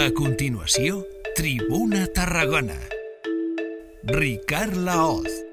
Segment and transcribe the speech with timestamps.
[0.00, 1.02] A continuació,
[1.36, 2.78] Tribuna Tarragona.
[4.08, 5.49] Ricard Laoz.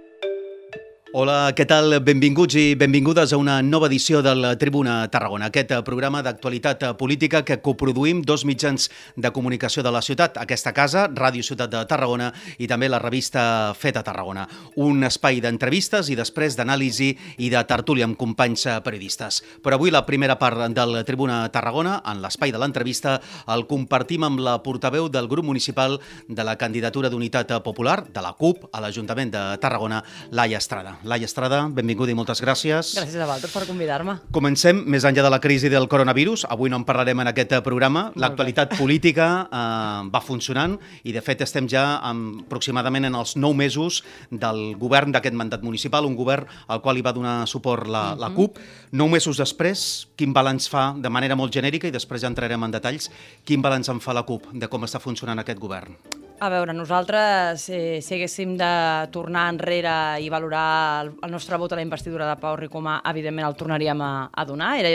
[1.18, 1.96] Hola, què tal?
[2.06, 7.56] Benvinguts i benvingudes a una nova edició del Tribuna Tarragona, aquest programa d'actualitat política que
[7.66, 8.86] coproduïm dos mitjans
[9.18, 12.28] de comunicació de la ciutat, aquesta casa, Ràdio Ciutat de Tarragona
[12.62, 14.44] i també la revista Feta Tarragona.
[14.86, 17.10] Un espai d'entrevistes i després d'anàlisi
[17.42, 19.42] i de tertúlia amb companys periodistes.
[19.66, 23.16] Però avui la primera part del Tribuna Tarragona, en l'espai de l'entrevista,
[23.58, 25.98] el compartim amb la portaveu del grup municipal
[26.30, 31.00] de la candidatura d'Unitat Popular, de la CUP, a l'Ajuntament de Tarragona, Laia Estrada.
[31.08, 32.92] Laia Estrada, benvinguda i moltes gràcies.
[32.98, 34.18] Gràcies a vosaltres per convidar-me.
[34.36, 38.10] Comencem, més enllà de la crisi del coronavirus, avui no en parlarem en aquest programa,
[38.20, 40.76] l'actualitat política eh, va funcionant
[41.08, 45.64] i de fet estem ja en, aproximadament en els nou mesos del govern d'aquest mandat
[45.64, 48.60] municipal, un govern al qual hi va donar suport la, la CUP.
[48.92, 52.76] Nou mesos després, quin balanç fa de manera molt genèrica i després ja entrarem en
[52.76, 53.08] detalls,
[53.48, 55.96] quin balanç en fa la CUP de com està funcionant aquest govern?
[56.40, 58.70] A veure, nosaltres, eh, si haguéssim de
[59.10, 63.48] tornar enrere i valorar el, el nostre vot a la investidura de Pau Ricomà, evidentment
[63.48, 64.76] el tornaríem a, a donar.
[64.78, 64.92] Era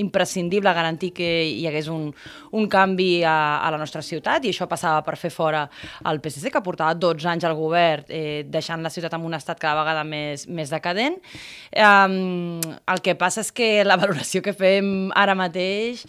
[0.00, 2.06] imprescindible garantir que hi hagués un,
[2.56, 5.66] un canvi a, a la nostra ciutat i això passava per fer fora
[6.08, 9.60] el PSC, que portava 12 anys al govern eh, deixant la ciutat en un estat
[9.60, 11.20] cada vegada més, més decadent.
[11.76, 16.06] Um, el que passa és que la valoració que fem ara mateix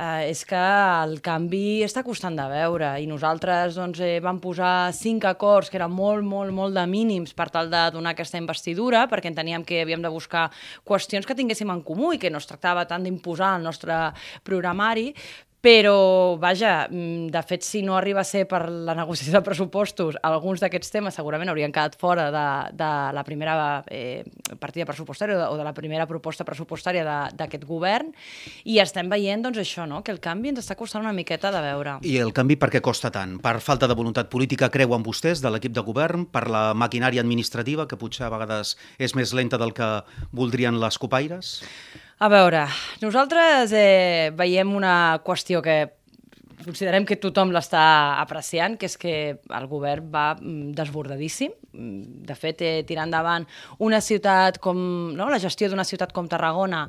[0.00, 0.60] eh, és que
[1.04, 5.78] el canvi està costant de veure i nosaltres doncs, eh, vam posar cinc acords que
[5.80, 9.82] eren molt, molt, molt de mínims per tal de donar aquesta investidura perquè enteníem que
[9.84, 10.48] havíem de buscar
[10.88, 14.00] qüestions que tinguéssim en comú i que no es tractava tant d'imposar el nostre
[14.46, 15.10] programari,
[15.60, 20.16] però, vaja, mm, de fet, si no arriba a ser per la negociació de pressupostos,
[20.22, 24.24] alguns d'aquests temes segurament haurien quedat fora de, de la primera eh,
[24.58, 27.04] partida pressupostària o de la primera proposta pressupostària
[27.36, 28.08] d'aquest govern,
[28.64, 31.60] i estem veient, doncs, això, no?, que el canvi ens està costant una miqueta de
[31.60, 31.98] veure.
[32.08, 33.36] I el canvi per què costa tant?
[33.44, 36.24] Per falta de voluntat política creuen vostès de l'equip de govern?
[36.24, 39.98] Per la maquinària administrativa, que potser a vegades és més lenta del que
[40.32, 41.58] voldrien les copaires?
[42.20, 42.66] A veure,
[43.00, 44.92] nosaltres eh, veiem una
[45.24, 45.76] qüestió que
[46.64, 47.82] considerem que tothom l'està
[48.20, 51.52] apreciant, que és que el govern va mm, desbordadíssim.
[51.70, 53.46] Mm, de fet, eh, tirar endavant
[53.78, 54.78] una ciutat com...
[55.14, 55.28] No?
[55.30, 56.82] la gestió d'una ciutat com Tarragona,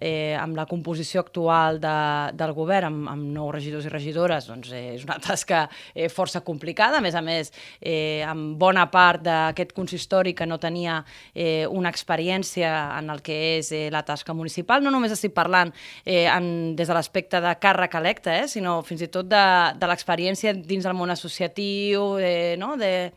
[0.00, 1.96] eh, amb la composició actual de,
[2.38, 6.40] del govern, amb, amb nou regidors i regidores, doncs eh, és una tasca eh, força
[6.40, 6.98] complicada.
[6.98, 11.02] A més a més, eh, amb bona part d'aquest consistori que no tenia
[11.34, 14.82] eh, una experiència en el que és eh, la tasca municipal.
[14.82, 19.04] No només estic parlant eh, en, des de l'aspecte de càrrec electe, eh, sinó fins
[19.04, 19.46] i tot de,
[19.78, 22.74] de l'experiència dins del món associatiu, eh, no?
[22.80, 23.12] de,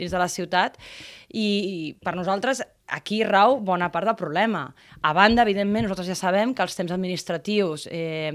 [0.00, 0.78] dins de la ciutat,
[1.28, 4.64] i, i per nosaltres aquí rau bona part del problema.
[5.02, 8.32] A banda, evidentment, nosaltres ja sabem que els temps administratius eh,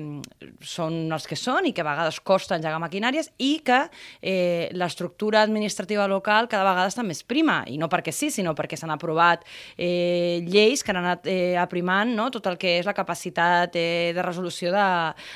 [0.62, 3.80] són els que són i que a vegades costa engegar maquinàries i que
[4.22, 8.78] eh, l'estructura administrativa local cada vegada està més prima, i no perquè sí, sinó perquè
[8.80, 9.44] s'han aprovat
[9.76, 12.30] eh, lleis que han anat eh, aprimant no?
[12.32, 14.86] tot el que és la capacitat eh, de resolució de,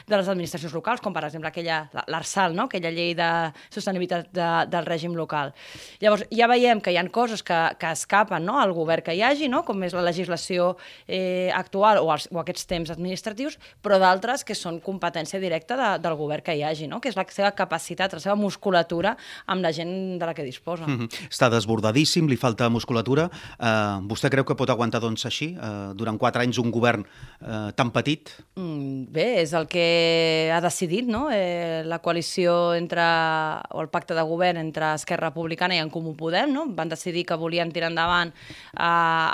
[0.07, 2.67] de les administracions locals, com per exemple aquella, l'ARSAL, no?
[2.69, 3.31] aquella llei de
[3.73, 5.53] sostenibilitat de, del règim local.
[6.03, 8.61] Llavors, ja veiem que hi han coses que, que escapen no?
[8.61, 9.63] al govern que hi hagi, no?
[9.67, 10.73] com és la legislació
[11.07, 15.89] eh, actual o, els, o aquests temps administratius, però d'altres que són competència directa de,
[16.03, 16.99] del govern que hi hagi, no?
[16.99, 19.15] que és la seva capacitat, la seva musculatura
[19.47, 20.85] amb la gent de la que disposa.
[20.87, 21.29] Mm -hmm.
[21.31, 23.29] Està desbordadíssim, li falta musculatura.
[23.57, 27.05] Uh, vostè creu que pot aguantar doncs així, uh, durant quatre anys, un govern
[27.41, 28.29] uh, tan petit?
[28.55, 31.27] Mm, bé, és el que ha decidit no?
[31.31, 33.03] eh, la coalició entre,
[33.69, 36.51] o el pacte de govern entre Esquerra Republicana i en Comú Podem.
[36.53, 36.65] No?
[36.77, 38.87] Van decidir que volien tirar endavant eh,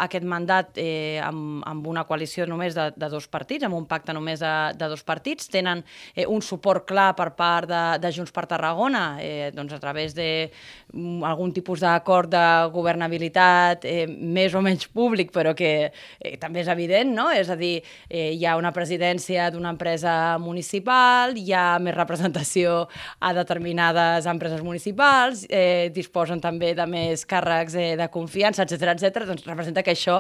[0.04, 4.14] aquest mandat eh, amb, amb una coalició només de, de dos partits, amb un pacte
[4.16, 5.84] només de, de dos partits, tenen
[6.16, 10.16] eh, un suport clar per part de, de Junts per Tarragona, eh, doncs a través
[10.16, 16.64] d'algun mm, tipus d'acord de governabilitat eh, més o menys públic, però que eh, també
[16.64, 17.30] és evident, no?
[17.34, 17.76] És a dir,
[18.10, 22.88] eh, hi ha una presidència d'una empresa municipal, hi ha més representació
[23.20, 29.26] a determinades empreses municipals, eh, disposen també de més càrrecs eh, de confiança, etc etc.
[29.28, 30.20] doncs representa que això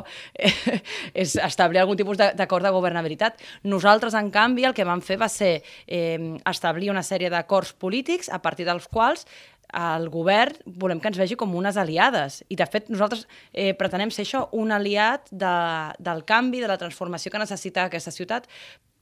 [1.24, 3.41] és establir algun tipus d'acord de, de governabilitat.
[3.68, 5.56] Nosaltres, en canvi, el que vam fer va ser
[5.88, 9.27] eh, establir una sèrie d'acords polítics a partir dels quals
[9.73, 12.41] el govern volem que ens vegi com unes aliades.
[12.49, 15.53] I, de fet, nosaltres eh, pretenem ser això, un aliat de,
[15.99, 18.49] del canvi, de la transformació que necessita aquesta ciutat,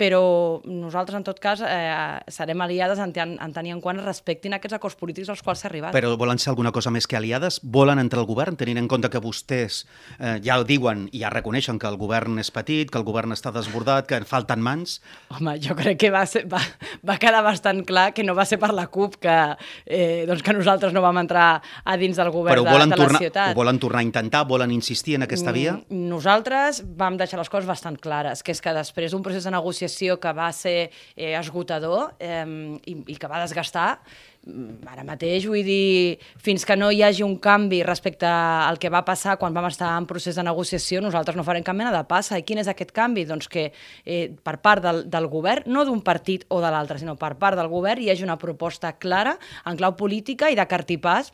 [0.01, 4.79] però nosaltres, en tot cas, eh, serem aliades en, en tenir en quant respectin aquests
[4.79, 5.93] acords polítics als quals s'ha arribat.
[5.93, 7.59] Però volen ser alguna cosa més que aliades?
[7.61, 9.83] Volen entrar al govern, tenint en compte que vostès
[10.17, 13.35] eh, ja ho diuen i ja reconeixen que el govern és petit, que el govern
[13.35, 14.97] està desbordat, que en falten mans?
[15.35, 16.63] Home, jo crec que va, ser, va,
[17.05, 19.37] va quedar bastant clar que no va ser per la CUP que,
[19.85, 23.21] eh, doncs que nosaltres no vam entrar a dins del govern de, de la tornar,
[23.21, 23.51] ciutat.
[23.51, 24.43] Però volen tornar a intentar?
[24.49, 25.75] Volen insistir en aquesta via?
[25.81, 29.53] Mm, nosaltres vam deixar les coses bastant clares, que és que després d'un procés de
[29.53, 32.45] negociació que va ser eh, esgotador eh,
[32.85, 33.99] i, i que va desgastar,
[34.89, 39.03] ara mateix, vull dir, fins que no hi hagi un canvi respecte al que va
[39.05, 42.39] passar quan vam estar en procés de negociació, nosaltres no farem cap mena de passa.
[42.39, 43.27] I quin és aquest canvi?
[43.29, 47.15] Doncs que eh, per part del, del govern, no d'un partit o de l'altre, sinó
[47.21, 51.33] per part del govern, hi hagi una proposta clara, en clau política i de cartipàs,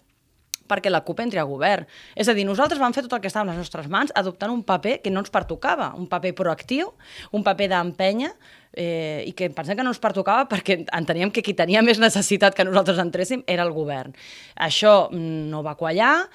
[0.67, 1.87] perquè la CUP entri a govern.
[2.15, 4.53] És a dir, nosaltres vam fer tot el que estava a les nostres mans adoptant
[4.53, 6.93] un paper que no ens pertocava, un paper proactiu,
[7.31, 8.33] un paper d'empenya,
[8.77, 12.55] eh, i que pensem que no ens pertocava perquè enteníem que qui tenia més necessitat
[12.55, 14.13] que nosaltres entréssim era el govern.
[14.55, 16.27] Això mm, no va quallar,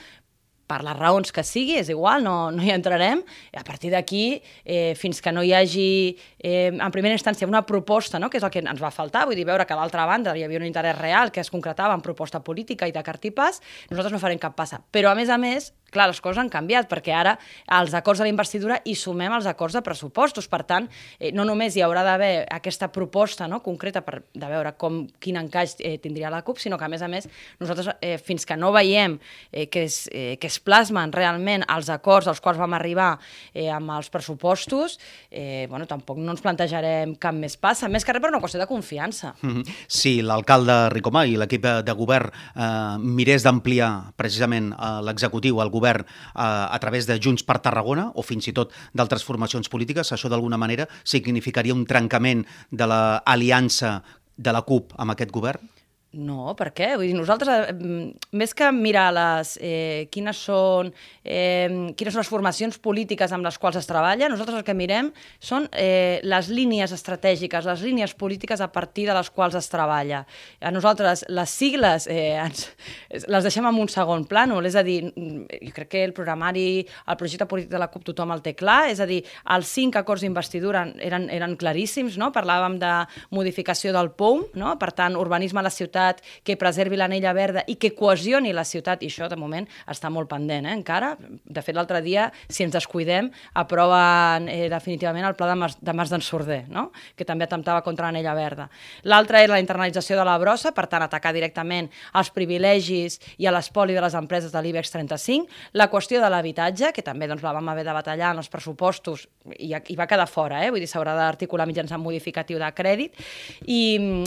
[0.72, 3.20] per les raons que sigui, és igual, no, no hi entrarem.
[3.52, 7.64] I a partir d'aquí, eh, fins que no hi hagi, eh, en primera instància, una
[7.68, 10.06] proposta, no?, que és el que ens va faltar, vull dir, veure que a l'altra
[10.08, 13.60] banda hi havia un interès real que es concretava en proposta política i de cartipàs,
[13.90, 14.80] nosaltres no farem cap passa.
[14.92, 17.36] Però, a més a més, clar, les coses han canviat, perquè ara
[17.66, 20.48] als acords de la investidura hi sumem els acords de pressupostos.
[20.48, 24.74] Per tant, eh, no només hi haurà d'haver aquesta proposta no, concreta per, de veure
[24.80, 27.28] com, quin encaix eh, tindria la CUP, sinó que, a més a més,
[27.60, 29.18] nosaltres, eh, fins que no veiem
[29.52, 33.14] eh, que, es, eh, que es plasmen realment els acords als quals vam arribar
[33.52, 34.98] eh, amb els pressupostos,
[35.30, 38.60] eh, bueno, tampoc no ens plantejarem cap més passa, més que res per una qüestió
[38.60, 39.34] de confiança.
[39.42, 39.76] Mm -hmm.
[39.86, 45.81] Si l'alcalde Ricomà i l'equip de govern eh, mirés d'ampliar precisament eh, l'executiu, el govern,
[45.82, 50.14] govern a, a través de Junts per Tarragona o fins i tot d'altres formacions polítiques,
[50.14, 53.98] això d'alguna manera significaria un trencament de l'aliança
[54.36, 55.71] de la CUP amb aquest govern?
[56.12, 56.90] No, per què?
[57.00, 60.92] Vull dir, nosaltres, eh, més que mirar les, eh, quines, són,
[61.24, 65.10] eh, quines són les formacions polítiques amb les quals es treballa, nosaltres el que mirem
[65.40, 70.26] són eh, les línies estratègiques, les línies polítiques a partir de les quals es treballa.
[70.60, 72.68] A nosaltres les sigles eh, ens,
[73.08, 77.16] les deixem en un segon plànol, és a dir, jo crec que el programari, el
[77.16, 80.20] projecte polític de la CUP tothom el té clar, és a dir, els cinc acords
[80.20, 82.28] d'investidura eren, eren claríssims, no?
[82.36, 82.92] parlàvem de
[83.30, 84.76] modificació del POUM, no?
[84.76, 88.64] per tant, urbanisme a la ciutat ciutat, que preservi l'anella verda i que cohesioni la
[88.64, 91.16] ciutat, i això de moment està molt pendent eh, encara.
[91.18, 95.92] De fet, l'altre dia, si ens descuidem, aproven eh, definitivament el pla de Mas, de
[95.92, 96.90] Mas d'en Sorder, no?
[97.16, 98.68] que també atemptava contra l'anella verda.
[99.04, 103.52] L'altre és la internalització de la brossa, per tant, atacar directament els privilegis i a
[103.54, 107.54] l'espoli de les empreses de l'IBEX 35, la qüestió de l'habitatge, que també doncs, la
[107.54, 109.26] vam haver de batallar en els pressupostos
[109.58, 110.70] i, i va quedar fora, eh?
[110.72, 113.18] vull dir, s'haurà d'articular mitjançant modificatiu de crèdit,
[113.66, 113.82] i,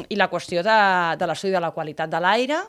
[0.09, 0.79] i la qüestió de,
[1.19, 2.63] de l'estudi de la qualitat de l'aire,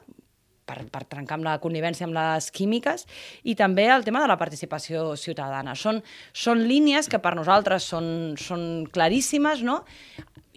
[0.67, 3.07] per, per trencar amb la connivència amb les químiques,
[3.47, 5.77] i també el tema de la participació ciutadana.
[5.79, 6.03] Són,
[6.35, 8.09] són línies que per nosaltres són,
[8.41, 9.83] són claríssimes, no?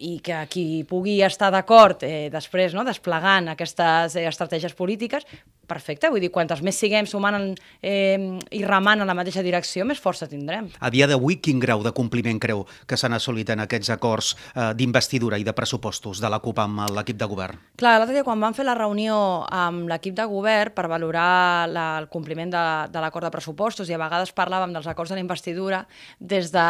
[0.00, 5.26] i que qui pugui estar d'acord eh, després no, desplegant aquestes eh, estratègies polítiques
[5.70, 7.46] perfecte, vull dir, quantes més siguem sumant en,
[7.82, 8.18] eh,
[8.56, 10.68] i remant en la mateixa direcció, més força tindrem.
[10.80, 14.70] A dia d'avui, quin grau de compliment creu que s'han assolit en aquests acords eh,
[14.76, 17.60] d'investidura i de pressupostos de la CUP amb l'equip de govern?
[17.80, 21.86] Clar, l'altre dia quan vam fer la reunió amb l'equip de govern per valorar la,
[22.00, 25.24] el compliment de, de l'acord de pressupostos i a vegades parlàvem dels acords de la
[25.24, 25.84] investidura,
[26.18, 26.66] des, de,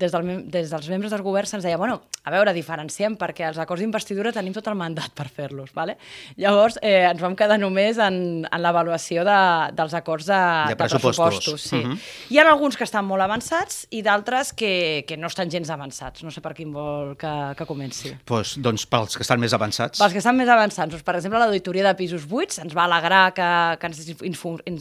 [0.00, 3.58] des, del, des dels membres del govern se'ns deia, bueno, a veure, diferenciem, perquè els
[3.62, 5.96] acords d'investidura tenim tot el mandat per fer-los, ¿vale?
[6.40, 9.38] Llavors eh, ens vam quedar només en, en, l'avaluació de,
[9.78, 10.40] dels acords de,
[10.72, 11.18] de pressupostos.
[11.18, 11.76] De pressupostos sí.
[11.76, 11.98] uh -huh.
[12.30, 16.22] Hi ha alguns que estan molt avançats i d'altres que, que no estan gens avançats.
[16.22, 18.16] No sé per quin vol que, que comenci.
[18.24, 19.98] Pues, doncs pels que estan més avançats.
[19.98, 20.90] Pels que estan més avançats.
[20.90, 23.98] Doncs, per exemple, l'auditoria de pisos buits ens va alegrar que, que ens,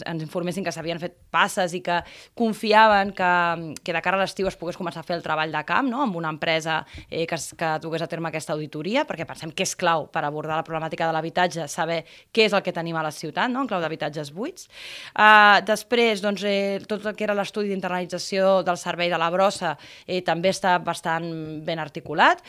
[0.05, 2.01] ens informessin que s'havien fet passes i que
[2.33, 5.63] confiaven que, que de cara a l'estiu es pogués començar a fer el treball de
[5.67, 6.01] camp no?
[6.03, 9.75] amb una empresa eh, que, que dugués a terme aquesta auditoria, perquè pensem que és
[9.79, 13.13] clau per abordar la problemàtica de l'habitatge, saber què és el que tenim a la
[13.15, 13.61] ciutat important, no?
[13.63, 14.67] en clau d'habitatges buits.
[15.15, 19.77] Uh, després, doncs, eh, tot el que era l'estudi d'internalització del servei de la brossa
[20.05, 22.43] eh, també està bastant ben articulat.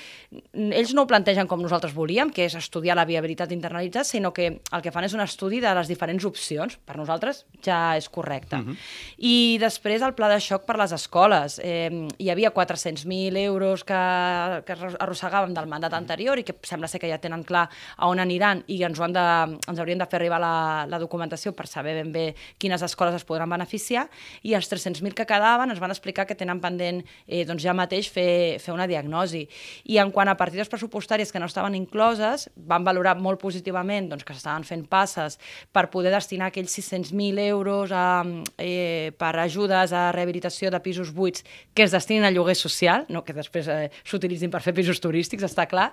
[0.52, 4.48] Ells no ho plantegen com nosaltres volíem, que és estudiar la viabilitat internalitzat, sinó que
[4.60, 6.78] el que fan és un estudi de les diferents opcions.
[6.84, 8.56] Per nosaltres ja és correcte.
[8.56, 8.72] Uh mhm.
[8.72, 8.76] -huh.
[9.18, 11.60] I després el pla de xoc per les escoles.
[11.62, 17.00] Eh, hi havia 400.000 euros que, que arrossegàvem del mandat anterior i que sembla ser
[17.00, 20.06] que ja tenen clar a on aniran i ens, ho han de, ens haurien de
[20.06, 22.26] fer arribar la, la documentació per saber ben bé
[22.58, 24.06] quines escoles es podran beneficiar
[24.42, 28.10] i els 300.000 que quedaven ens van explicar que tenen pendent eh, doncs ja mateix
[28.12, 29.46] fer, fer una diagnosi.
[29.90, 34.24] I en quant a partides pressupostàries que no estaven incloses, van valorar molt positivament doncs,
[34.26, 35.38] que s'estaven fent passes
[35.72, 38.22] per poder destinar aquells 600.000 euros a,
[38.58, 41.44] eh, per ajudes a rehabilitació de pisos buits
[41.74, 45.46] que es destinin a lloguer social, no que després eh, s'utilitzin per fer pisos turístics,
[45.46, 45.90] està clar,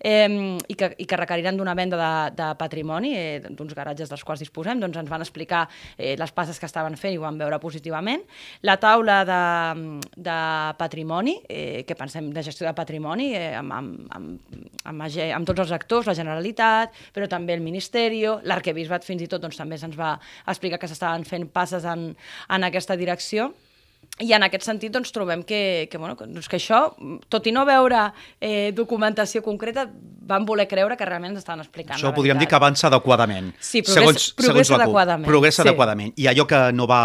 [0.00, 0.28] eh,
[0.68, 4.42] i, que, i que requeriran d'una venda de, de patrimoni, eh, d'uns garatges dels quals
[4.42, 5.64] disposem, doncs ens van explicar
[5.96, 8.24] eh, les passes que estaven fent i ho van veure positivament.
[8.66, 9.40] La taula de,
[10.16, 10.38] de
[10.80, 15.66] patrimoni, eh, que pensem de gestió de patrimoni, eh, amb, amb, amb, amb, amb tots
[15.66, 19.98] els actors, la Generalitat, però també el Ministeri, l'arquebisbat fins i tot doncs, també se'ns
[19.98, 20.14] va
[20.48, 22.12] explicar que s'estaven fent passes en,
[22.48, 23.52] en aquesta direcció
[24.22, 26.84] i en aquest sentit doncs, trobem que, que, bueno, doncs que això,
[27.32, 28.04] tot i no veure
[28.38, 29.88] eh, documentació concreta,
[30.24, 31.96] van voler creure que realment ens estaven explicant.
[31.98, 33.50] Això podríem dir que avança adequadament.
[33.58, 35.26] Sí, progressa, segons, progressa segons adequadament.
[35.26, 35.68] Progressa sí.
[35.68, 36.14] adequadament.
[36.14, 37.02] I allò que no va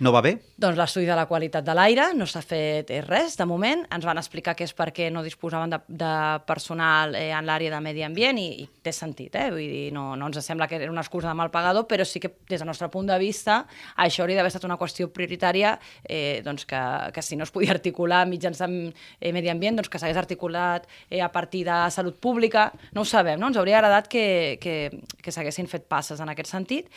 [0.00, 0.34] no va bé?
[0.58, 3.84] Doncs l'estudi de la qualitat de l'aire, no s'ha fet res de moment.
[3.94, 6.12] Ens van explicar que és perquè no disposaven de, de
[6.46, 9.48] personal eh, en l'àrea de medi ambient i, i té sentit, eh?
[9.54, 12.22] Vull dir, no, no ens sembla que era una excusa de mal pagador, però sí
[12.22, 13.64] que des del nostre punt de vista
[14.00, 16.82] això hauria d'haver estat una qüestió prioritària eh, doncs que,
[17.14, 18.76] que si no es podia articular mitjançant
[19.20, 23.08] eh, medi ambient, doncs que s'hagués articulat eh, a partir de salut pública, no ho
[23.08, 23.50] sabem, no?
[23.50, 24.24] Ens hauria agradat que,
[24.62, 24.76] que,
[25.22, 26.90] que s'haguessin fet passes en aquest sentit.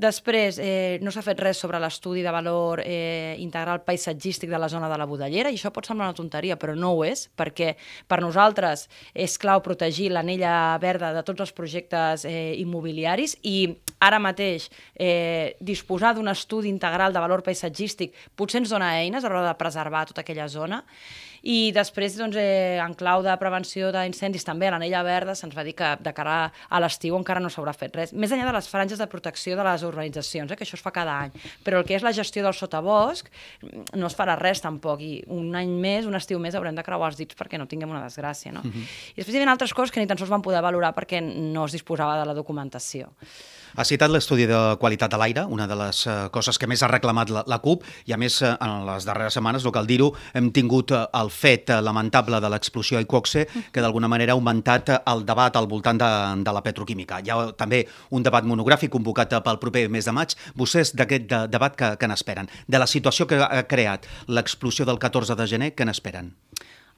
[0.00, 4.68] Després, eh, no s'ha fet res sobre l'estudi de valor eh, integral paisatgístic de la
[4.68, 7.74] zona de la Budellera, i això pot semblar una tonteria, però no ho és, perquè
[8.08, 13.68] per nosaltres és clau protegir l'anella verda de tots els projectes eh, immobiliaris i
[14.00, 19.30] ara mateix eh, disposar d'un estudi integral de valor paisatgístic potser ens dona eines a
[19.30, 20.82] l'hora de preservar tota aquella zona
[21.42, 25.64] i després, doncs, eh, en clau de prevenció d'incendis també a l'anella verda se'ns va
[25.64, 28.12] dir que de cara a l'estiu encara no s'haurà fet res.
[28.12, 30.92] Més enllà de les franges de protecció de les urbanitzacions, eh, que això es fa
[30.92, 31.32] cada any,
[31.64, 33.30] però el que és la gestió del sotabosc
[33.94, 37.10] no es farà res tampoc i un any més, un estiu més haurem de creuar
[37.10, 38.52] els dits perquè no tinguem una desgràcia.
[38.52, 38.60] No?
[38.60, 38.72] Uh mhm.
[38.72, 39.12] -huh.
[39.14, 41.64] I després hi havia altres coses que ni tan sols van poder valorar perquè no
[41.64, 43.12] es disposava de la documentació.
[43.76, 46.88] Ha citat l'estudi de qualitat de l'aire, una de les uh, coses que més ha
[46.90, 50.10] reclamat la, la CUP, i a més, uh, en les darreres setmanes, no cal dir-ho,
[50.34, 54.90] hem tingut uh, el fet lamentable de l'explosió a Icoxe, que d'alguna manera ha augmentat
[54.98, 56.10] el debat al voltant de,
[56.42, 57.20] de la petroquímica.
[57.22, 60.34] Hi ha també un debat monogràfic convocat pel proper mes de maig.
[60.58, 62.50] Vostès d'aquest de, debat que, que n'esperen?
[62.66, 66.34] De la situació que ha creat l'explosió del 14 de gener, què n'esperen?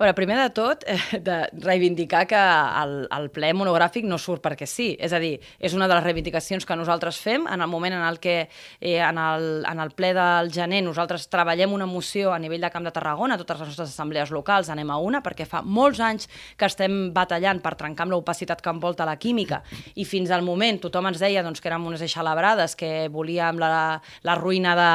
[0.03, 2.39] Veure, primer de tot, eh, de reivindicar que
[2.83, 4.93] el, el ple monogràfic no surt perquè sí.
[5.01, 8.05] És a dir, és una de les reivindicacions que nosaltres fem en el moment en
[8.07, 8.37] el que
[8.81, 12.71] eh, en, el, en el ple del gener nosaltres treballem una moció a nivell de
[12.75, 16.29] Camp de Tarragona, totes les nostres assemblees locals anem a una, perquè fa molts anys
[16.59, 19.63] que estem batallant per trencar amb l'opacitat que envolta la química
[19.95, 24.01] i fins al moment tothom ens deia doncs, que érem unes eixalabrades, que volíem la,
[24.27, 24.91] la ruïna de,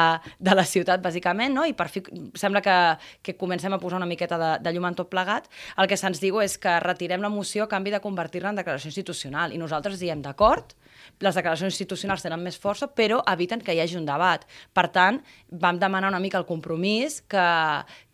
[0.50, 1.64] de la ciutat, bàsicament, no?
[1.66, 2.02] i per fi
[2.38, 2.76] sembla que,
[3.22, 6.20] que comencem a posar una miqueta de, de llum en tot plegat, el que se'ns
[6.22, 9.54] diu és que retirem la moció a canvi de convertir-la en declaració institucional.
[9.54, 10.74] I nosaltres diem, d'acord,
[11.20, 14.44] les declaracions institucionals tenen més força, però eviten que hi hagi un debat.
[14.74, 15.18] Per tant,
[15.50, 17.46] vam demanar una mica el compromís que,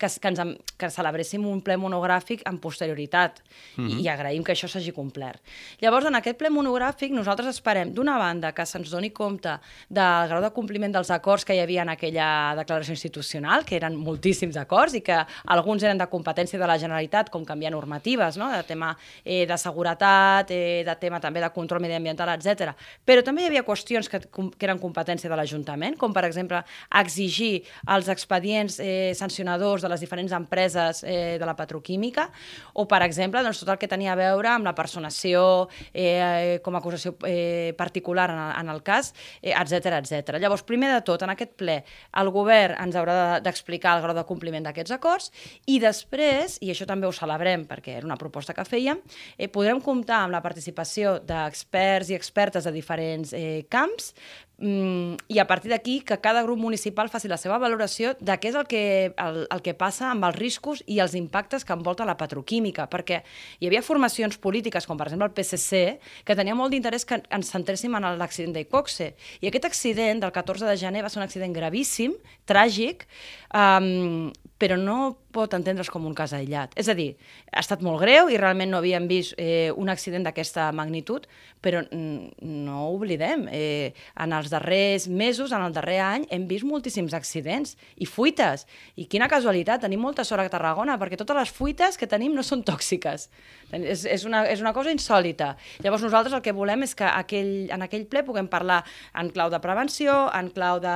[0.01, 0.41] que, que, ens,
[0.79, 3.41] que celebréssim un ple monogràfic en posterioritat
[3.75, 3.99] mm -hmm.
[3.99, 5.41] i, i agraïm que això s'hagi complert.
[5.81, 9.59] Llavors, en aquest ple monogràfic, nosaltres esperem, d'una banda, que se'ns doni compte
[9.89, 13.95] del grau de compliment dels acords que hi havia en aquella declaració institucional, que eren
[13.95, 18.51] moltíssims acords i que alguns eren de competència de la Generalitat, com canviar normatives, no?
[18.51, 22.73] de tema eh, de seguretat, eh, de tema també de control mediambiental, etc
[23.05, 26.61] però també hi havia qüestions que, que eren competència de l'Ajuntament, com per exemple
[27.01, 32.29] exigir els expedients eh, sancionadors de les diferents empreses eh, de la petroquímica,
[32.73, 36.75] o per exemple doncs, tot el que tenia a veure amb la personació eh, com
[36.75, 40.37] a acusació eh, particular en en el cas, etc eh, etc.
[40.39, 41.77] Llavors, primer de tot, en aquest ple,
[42.19, 45.31] el govern ens haurà d'explicar el grau de compliment d'aquests acords
[45.71, 49.01] i després, i això també ho celebrem perquè era una proposta que fèiem,
[49.37, 52.84] eh, podrem comptar amb la participació d'experts i expertes de diferents
[53.33, 54.13] eh, camps
[54.57, 58.51] mm, i a partir d'aquí que cada grup municipal faci la seva valoració de què
[58.51, 62.07] és el que, el, el que passa amb els riscos i els impactes que envolta
[62.07, 63.21] la petroquímica, perquè
[63.59, 67.51] hi havia formacions polítiques, com per exemple el PSC, que tenia molt d'interès que ens
[67.51, 69.13] centréssim en l'accident d'Icoxe.
[69.41, 72.15] I aquest accident del 14 de gener va ser un accident gravíssim,
[72.47, 73.07] tràgic,
[73.51, 76.73] um, però no pot entendre's com un cas aïllat.
[76.79, 77.09] És a dir,
[77.51, 81.27] ha estat molt greu i realment no havíem vist eh, un accident d'aquesta magnitud,
[81.63, 83.91] però no oblidem, eh,
[84.23, 88.65] en els els darrers mesos, en el darrer any, hem vist moltíssims accidents i fuites.
[88.99, 92.45] I quina casualitat, tenim molta sort a Tarragona, perquè totes les fuites que tenim no
[92.45, 93.27] són tòxiques.
[93.71, 95.55] És, és, una, és una cosa insòlita.
[95.83, 98.83] Llavors nosaltres el que volem és que aquell, en aquell ple puguem parlar
[99.17, 100.95] en clau de prevenció, en clau de,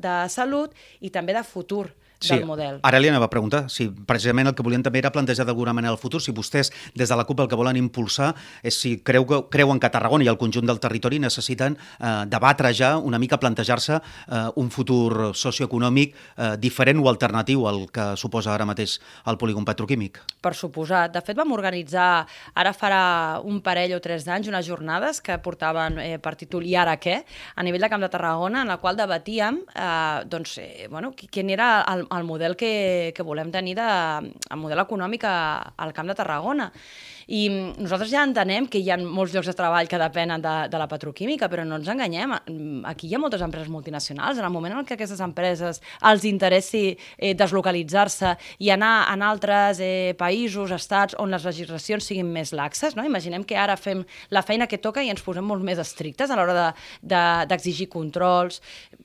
[0.00, 2.80] de salut i també de futur sí, del model.
[2.82, 5.92] Ara li anava a preguntar si precisament el que volien també era plantejar d'alguna manera
[5.94, 9.26] el futur, si vostès des de la CUP el que volen impulsar és si creu
[9.26, 13.38] que, creuen que Tarragona i el conjunt del territori necessiten eh, debatre ja una mica,
[13.38, 19.38] plantejar-se eh, un futur socioeconòmic eh, diferent o alternatiu al que suposa ara mateix el
[19.38, 20.20] polígon petroquímic.
[20.42, 21.12] Per suposat.
[21.14, 23.02] De fet, vam organitzar ara farà
[23.44, 27.20] un parell o tres d'anys unes jornades que portaven eh, per títol I ara què?
[27.54, 31.50] a nivell de Camp de Tarragona, en la qual debatíem eh, doncs, eh, bueno, quin
[31.50, 33.88] era el, el model que, que volem tenir de,
[34.50, 36.70] el model econòmic al Camp de Tarragona.
[37.28, 40.80] I nosaltres ja entenem que hi ha molts llocs de treball que depenen de, de
[40.80, 42.34] la petroquímica, però no ens enganyem.
[42.88, 44.38] Aquí hi ha moltes empreses multinacionals.
[44.38, 46.84] En el moment en què aquestes empreses els interessi
[47.16, 52.96] eh, deslocalitzar-se i anar en altres eh, països, estats, on les legislacions siguin més laxes,
[52.96, 53.04] no?
[53.06, 54.04] imaginem que ara fem
[54.34, 57.92] la feina que toca i ens posem molt més estrictes a l'hora d'exigir de, de,
[57.94, 58.60] controls,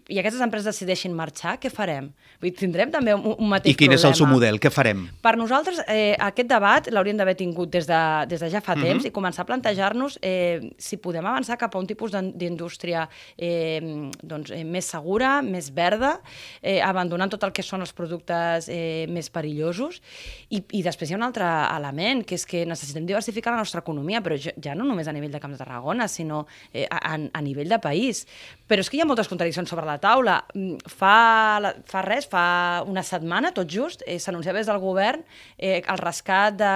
[0.10, 2.10] i aquestes empreses decideixin marxar, què farem?
[2.40, 3.76] Vull dir, tindrem també un, un mateix problema.
[3.76, 4.00] I quin problema.
[4.00, 4.60] és el seu model?
[4.62, 5.04] Què farem?
[5.22, 8.00] Per nosaltres, eh, aquest debat l'hauríem d'haver tingut des de,
[8.30, 8.84] des de ja fa uh mhm.
[8.84, 8.92] -huh.
[8.92, 14.10] temps i començar a plantejar-nos eh, si podem avançar cap a un tipus d'indústria eh,
[14.22, 16.22] doncs, eh, més segura, més verda,
[16.62, 20.01] eh, abandonant tot el que són els productes eh, més perillosos.
[20.50, 21.46] I, I després hi ha un altre
[21.78, 25.12] element, que és que necessitem diversificar la nostra economia, però ja, ja no només a
[25.12, 28.25] nivell de Camp de Tarragona, sinó eh, a, a nivell de país.
[28.68, 30.46] Però és que hi ha moltes contradiccions sobre la taula.
[30.54, 35.24] Mm, fa, fa res, fa una setmana, tot just, eh, s'anunciava des del govern
[35.58, 36.74] eh, el rescat de,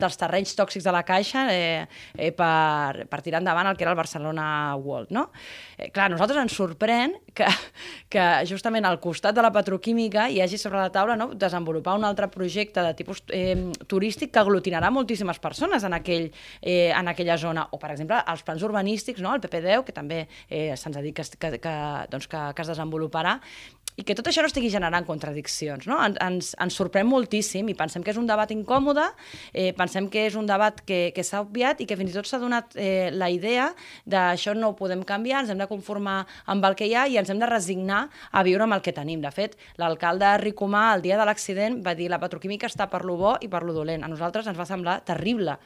[0.00, 3.90] dels terrenys tòxics de la Caixa eh, eh, per, per tirar endavant el que era
[3.90, 5.10] el Barcelona World.
[5.10, 5.30] No?
[5.76, 7.48] Eh, clar, a nosaltres ens sorprèn que,
[8.12, 12.06] que justament al costat de la petroquímica hi hagi sobre la taula no, desenvolupar un
[12.06, 16.30] altre projecte de tipus eh, turístic que aglutinarà moltíssimes persones en, aquell,
[16.62, 17.66] eh, en aquella zona.
[17.74, 21.16] O, per exemple, els plans urbanístics, no, el PP10, que també eh, se'ns ha dit
[21.16, 21.76] que, que, que,
[22.12, 23.38] doncs que, que es desenvoluparà,
[24.00, 25.84] i que tot això no estigui generant contradiccions.
[25.90, 25.98] No?
[26.00, 29.04] En, ens, ens sorprèn moltíssim i pensem que és un debat incòmode,
[29.52, 32.28] eh, pensem que és un debat que, que s'ha obviat i que fins i tot
[32.30, 33.68] s'ha donat eh, la idea
[34.08, 37.18] d'això no ho podem canviar, ens hem de conformar amb el que hi ha i
[37.20, 39.20] ens hem de resignar a viure amb el que tenim.
[39.20, 43.18] De fet, l'alcalde Ricomà, el dia de l'accident, va dir la petroquímica està per lo
[43.20, 44.06] bo i per lo dolent.
[44.06, 45.58] A nosaltres ens va semblar terrible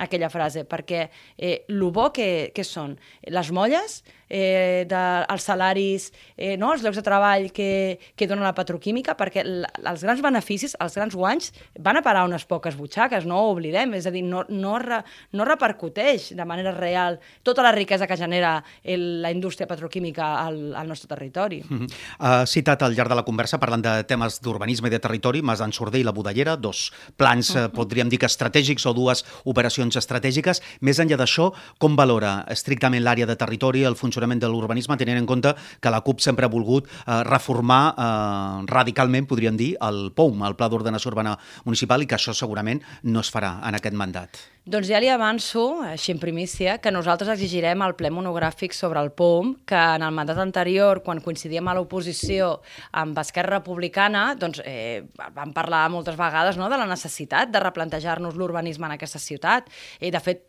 [0.00, 1.04] aquella frase, perquè
[1.36, 2.96] eh, lo bo que, que són
[3.28, 4.00] les molles,
[4.32, 6.72] eh, de, els salaris, eh, no?
[6.72, 7.68] els llocs de treball que,
[8.16, 12.44] que dona la petroquímica, perquè els grans beneficis, els grans guanys, van a parar unes
[12.48, 16.72] poques butxaques, no ho oblidem, és a dir, no, no, re, no repercuteix de manera
[16.76, 21.62] real tota la riquesa que genera el, la indústria petroquímica al, al nostre territori.
[21.68, 21.92] Mm -hmm.
[22.18, 25.58] Ha citat al llarg de la conversa, parlant de temes d'urbanisme i de territori, Mas
[25.58, 27.70] d'en Sorder i la Budellera, dos plans, uh -huh.
[27.70, 30.62] podríem dir que estratègics o dues operacions estratègiques.
[30.80, 35.26] Més enllà d'això, com valora estrictament l'àrea de territori, el funcionament de l'urbanisme, tenint en
[35.26, 40.42] compte que la CUP sempre ha volgut eh, reformar eh, radicalment, podríem dir, el POUM,
[40.48, 44.42] el Pla d'Ordenació Urbana Municipal, i que això segurament no es farà en aquest mandat.
[44.62, 49.08] Doncs ja li avanço, així en primícia, que nosaltres exigirem el ple monogràfic sobre el
[49.10, 52.52] POUM, que en el mandat anterior, quan coincidíem a l'oposició
[52.94, 55.02] amb Esquerra Republicana, doncs eh,
[55.34, 59.66] vam parlar moltes vegades no, de la necessitat de replantejar-nos l'urbanisme en aquesta ciutat.
[59.98, 60.46] Eh, de fet,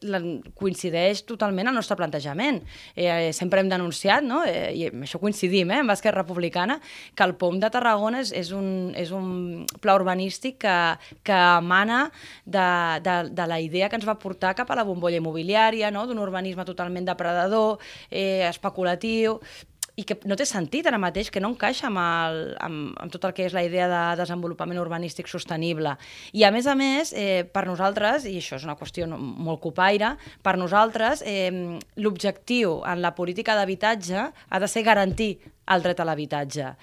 [0.61, 2.61] coincideix totalment el nostre plantejament.
[2.93, 6.77] Eh, sempre hem denunciat, no, eh, i això coincidim eh, amb Esquerra Republicana,
[7.17, 10.77] que el POUM de Tarragona és, és, un, és un pla urbanístic que,
[11.25, 12.05] que emana
[12.45, 12.69] de,
[13.01, 16.05] de, de la idea que ens ens va portar cap a la bombolla immobiliària, no?
[16.07, 17.79] d'un urbanisme totalment depredador,
[18.11, 19.39] eh, especulatiu,
[19.95, 23.27] i que no té sentit ara mateix, que no encaixa amb, el, amb, amb tot
[23.29, 25.95] el que és la idea de desenvolupament urbanístic sostenible.
[26.33, 30.15] I a més a més, eh, per nosaltres, i això és una qüestió molt copaire,
[30.41, 35.35] per nosaltres eh, l'objectiu en la política d'habitatge ha de ser garantir
[35.71, 36.73] el dret a l'habitatge.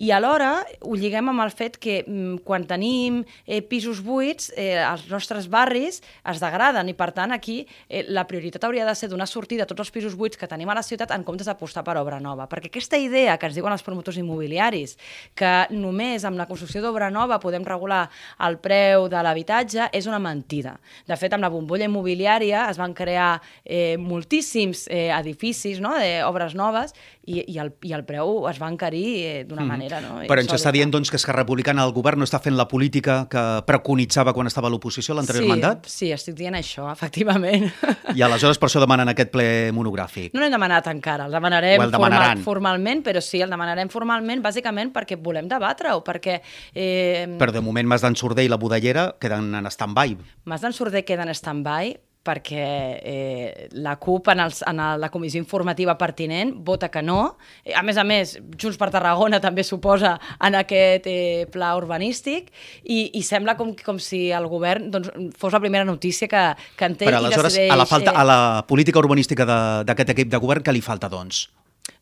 [0.00, 4.78] I alhora ho lliguem amb el fet que mm, quan tenim eh, pisos buits, eh,
[4.80, 9.10] els nostres barris es degraden i, per tant, aquí eh, la prioritat hauria de ser
[9.12, 11.84] donar sortida a tots els pisos buits que tenim a la ciutat en comptes d'apostar
[11.84, 12.48] per obra nova.
[12.68, 14.96] Aquesta idea que ens diuen els promotors immobiliaris,
[15.34, 18.04] que només amb la construcció d'obra nova podem regular
[18.46, 20.76] el preu de l'habitatge, és una mentida.
[21.08, 23.32] De fet, amb la bombolla immobiliària es van crear
[23.64, 26.94] eh, moltíssims eh, edificis, no?, d'obres noves,
[27.30, 29.70] i, i, el, i el preu es va encarir eh, d'una mm.
[29.70, 30.00] manera.
[30.04, 30.18] No?
[30.28, 33.22] Però ens està dient doncs, que Esquerra Republicana, el govern, no està fent la política
[33.30, 35.90] que preconitzava quan estava a l'oposició l'anterior sí, mandat?
[35.90, 37.68] Sí, estic dient això, efectivament.
[38.16, 39.46] I aleshores per això demanen aquest ple
[39.76, 40.34] monogràfic.
[40.34, 44.92] No l'hem demanat encara, el demanarem el formal, formalment, però sí, el demanarem formalment, bàsicament
[44.94, 46.40] perquè volem debatre-ho, perquè...
[46.74, 47.24] Eh...
[47.40, 50.16] Però de moment Mas d'en Sorder i la Budellera queden en stand-by.
[50.50, 55.40] Mas d'en Sorder queda en stand-by, perquè eh, la CUP en, els, en la comissió
[55.40, 57.36] informativa pertinent vota que no.
[57.64, 62.50] Eh, a més a més, Junts per Tarragona també suposa en aquest eh, pla urbanístic
[62.84, 66.44] i, i sembla com, com si el govern doncs, fos la primera notícia que,
[66.76, 67.72] que en té Però aleshores, decideix...
[67.72, 68.20] A la, falta, eh...
[68.20, 69.48] a la política urbanística
[69.88, 71.46] d'aquest equip de govern, què li falta, doncs?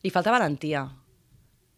[0.03, 0.87] Li falta valentia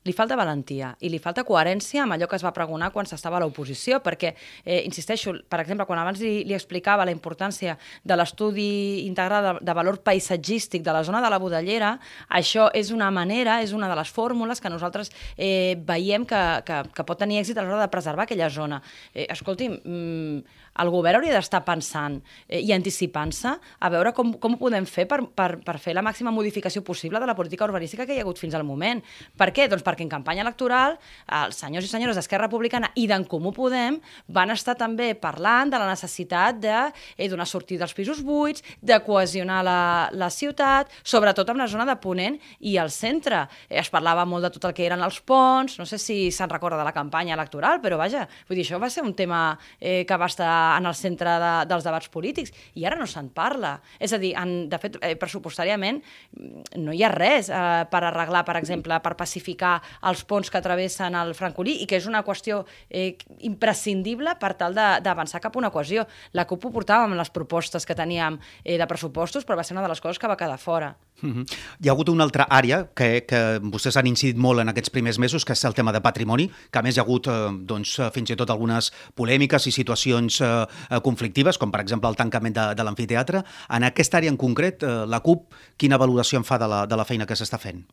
[0.03, 3.37] li falta valentia i li falta coherència amb allò que es va pregonar quan s'estava
[3.37, 4.33] a l'oposició, perquè,
[4.65, 9.53] eh, insisteixo, per exemple, quan abans li, li explicava la importància de l'estudi integral de,
[9.65, 11.91] de valor paisatgístic de la zona de la Budellera,
[12.29, 16.81] això és una manera, és una de les fórmules que nosaltres eh, veiem que, que,
[16.95, 18.81] que pot tenir èxit a l'hora de preservar aquella zona.
[19.13, 24.55] Eh, escolti'm, mm, el govern hauria d'estar pensant eh, i anticipant-se a veure com, com
[24.55, 28.05] ho podem fer per, per, per fer la màxima modificació possible de la política urbanística
[28.05, 29.01] que hi ha hagut fins al moment.
[29.37, 29.67] Per què?
[29.71, 30.97] Doncs perquè en campanya electoral
[31.41, 33.99] els senyors i senyores d'Esquerra Republicana i d'en Comú Podem
[34.31, 38.97] van estar també parlant de la necessitat de eh, donar sortida als pisos buits, de
[39.05, 39.81] cohesionar la,
[40.13, 43.45] la ciutat, sobretot amb la zona de Ponent i el centre.
[43.69, 46.51] Eh, es parlava molt de tot el que eren els ponts, no sé si se'n
[46.51, 49.41] recorda de la campanya electoral, però vaja, vull dir, això va ser un tema
[49.79, 53.29] eh, que va estar en el centre de, dels debats polítics i ara no se'n
[53.35, 53.75] parla.
[53.99, 58.03] És a dir, en, de fet, eh, pressupostàriament mm, no hi ha res eh, per
[58.07, 59.77] arreglar, per exemple, per pacificar
[60.09, 63.15] els ponts que travessen el Francolí i que és una qüestió eh,
[63.47, 66.07] imprescindible per tal d'avançar cap a una cohesió.
[66.37, 69.77] La CUP ho portàvem amb les propostes que teníem eh, de pressupostos, però va ser
[69.77, 70.95] una de les coses que va quedar fora.
[71.21, 71.57] Mm -hmm.
[71.79, 75.19] Hi ha hagut una altra àrea que, que vostès han incidit molt en aquests primers
[75.19, 77.99] mesos, que és el tema de patrimoni, que a més hi ha hagut eh, doncs,
[78.13, 80.65] fins i tot algunes polèmiques i situacions eh,
[81.03, 83.43] conflictives, com per exemple el tancament de, de l'amfiteatre.
[83.69, 86.95] En aquesta àrea en concret, eh, la CUP, quina valoració en fa de la, de
[86.95, 87.85] la feina que s'està fent?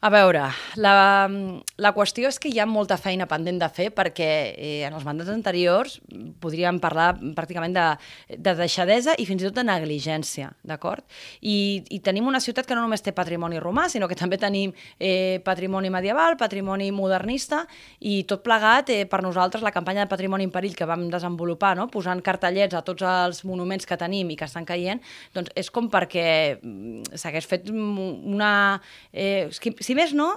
[0.00, 0.46] A veure,
[0.80, 1.28] la,
[1.76, 5.02] la qüestió és que hi ha molta feina pendent de fer perquè eh, en els
[5.04, 5.98] mandats anteriors
[6.40, 7.84] podríem parlar pràcticament de,
[8.32, 11.04] de deixadesa i fins i tot de negligència, d'acord?
[11.44, 14.72] I, I tenim una ciutat que no només té patrimoni romà, sinó que també tenim
[14.96, 17.66] eh, patrimoni medieval, patrimoni modernista
[18.00, 21.74] i tot plegat, eh, per nosaltres, la campanya de Patrimoni en Perill que vam desenvolupar,
[21.76, 21.90] no?
[21.92, 25.04] posant cartellets a tots els monuments que tenim i que estan caient,
[25.36, 28.80] doncs és com perquè mm, s'hagués fet una...
[29.12, 29.52] Eh,
[29.90, 30.36] si més no,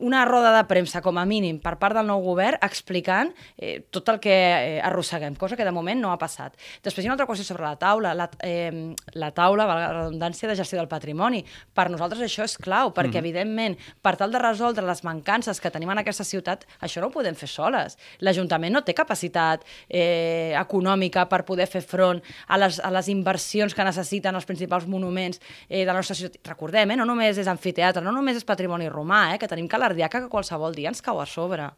[0.00, 4.08] una roda de premsa, com a mínim, per part del nou govern, explicant eh, tot
[4.10, 6.56] el que eh, arrosseguem, cosa que de moment no ha passat.
[6.82, 10.50] Després hi ha una altra qüestió sobre la taula, la, eh, la taula, la redundància
[10.50, 11.44] de gestió del patrimoni.
[11.74, 13.18] Per nosaltres això és clau, perquè, mm -hmm.
[13.18, 17.10] evidentment, per tal de resoldre les mancances que tenim en aquesta ciutat, això no ho
[17.10, 17.96] podem fer soles.
[18.18, 23.74] L'Ajuntament no té capacitat eh, econòmica per poder fer front a les, a les inversions
[23.74, 26.40] que necessiten els principals monuments eh, de la nostra ciutat.
[26.44, 30.24] Recordem, eh, no només és amfiteatre, no només és patrimoni romà, eh, que tenim calardiaca
[30.24, 31.70] que qualsevol dia ens cau a sobre.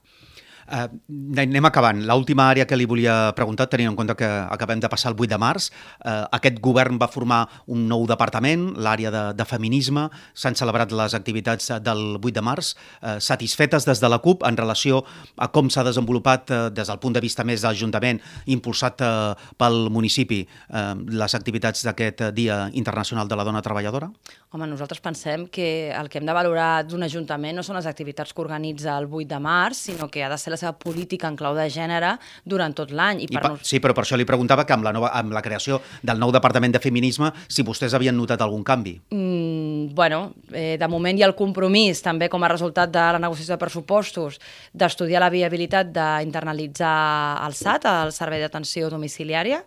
[0.64, 0.88] Uh,
[1.36, 1.98] anem acabant.
[2.08, 5.28] L'última àrea que li volia preguntar, tenint en compte que acabem de passar el 8
[5.34, 5.68] de març,
[6.00, 11.16] uh, aquest govern va formar un nou departament, l'àrea de, de feminisme, s'han celebrat les
[11.16, 15.02] activitats del 8 de març, uh, satisfetes des de la CUP en relació
[15.36, 18.22] a com s'ha desenvolupat uh, des del punt de vista més de l'Ajuntament,
[18.56, 24.08] impulsat uh, pel municipi, uh, les activitats d'aquest Dia Internacional de la Dona Treballadora?
[24.54, 28.30] Home, nosaltres pensem que el que hem de valorar d'un ajuntament no són les activitats
[28.30, 31.34] que organitza el 8 de març, sinó que ha de ser la seva política en
[31.34, 32.12] clau de gènere
[32.46, 33.24] durant tot l'any.
[33.24, 33.64] I, I per nos...
[33.66, 36.30] Sí, però per això li preguntava que amb la, nova, amb la creació del nou
[36.30, 38.92] Departament de Feminisme, si vostès havien notat algun canvi.
[39.10, 40.20] Mm, bueno,
[40.52, 43.64] eh, de moment hi ha el compromís, també com a resultat de la negociació de
[43.64, 44.38] pressupostos,
[44.70, 46.94] d'estudiar la viabilitat d'internalitzar
[47.42, 49.64] el SAT, el Servei d'Atenció Domiciliària.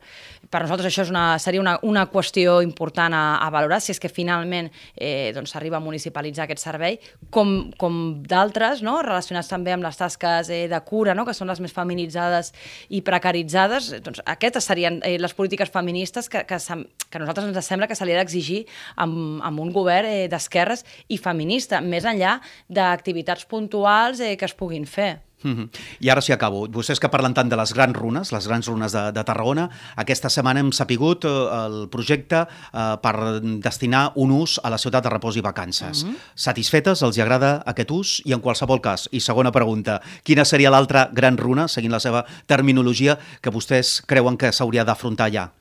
[0.48, 4.00] Per nosaltres això és una, seria una, una qüestió important a, a valorar, si és
[4.00, 7.00] que finalment eh, doncs s'arriba a municipalitzar aquest servei,
[7.34, 8.98] com, com d'altres, no?
[9.06, 11.26] relacionats també amb les tasques eh, de cura, no?
[11.28, 12.54] que són les més feminitzades
[12.90, 17.72] i precaritzades, doncs aquestes serien eh, les polítiques feministes que, que, que a nosaltres ens
[17.72, 18.64] sembla que se li ha d'exigir
[18.96, 22.38] amb, amb un govern eh, d'esquerres i feminista, més enllà
[22.70, 25.27] d'activitats puntuals eh, que es puguin fer.
[25.44, 25.70] Mm -hmm.
[26.00, 26.68] I ara sí acabo.
[26.68, 30.30] Vostès que parlen tant de les grans runes, les grans runes de, de Tarragona, aquesta
[30.30, 35.10] setmana hem sapigut eh, el projecte eh, per destinar un ús a la ciutat de
[35.10, 36.04] repòs i vacances.
[36.04, 36.18] Mm -hmm.
[36.36, 37.02] Satisfetes?
[37.02, 38.22] Els hi agrada aquest ús?
[38.26, 42.26] I en qualsevol cas, i segona pregunta, quina seria l'altra gran runa, seguint la seva
[42.46, 45.52] terminologia, que vostès creuen que s'hauria d'afrontar ja?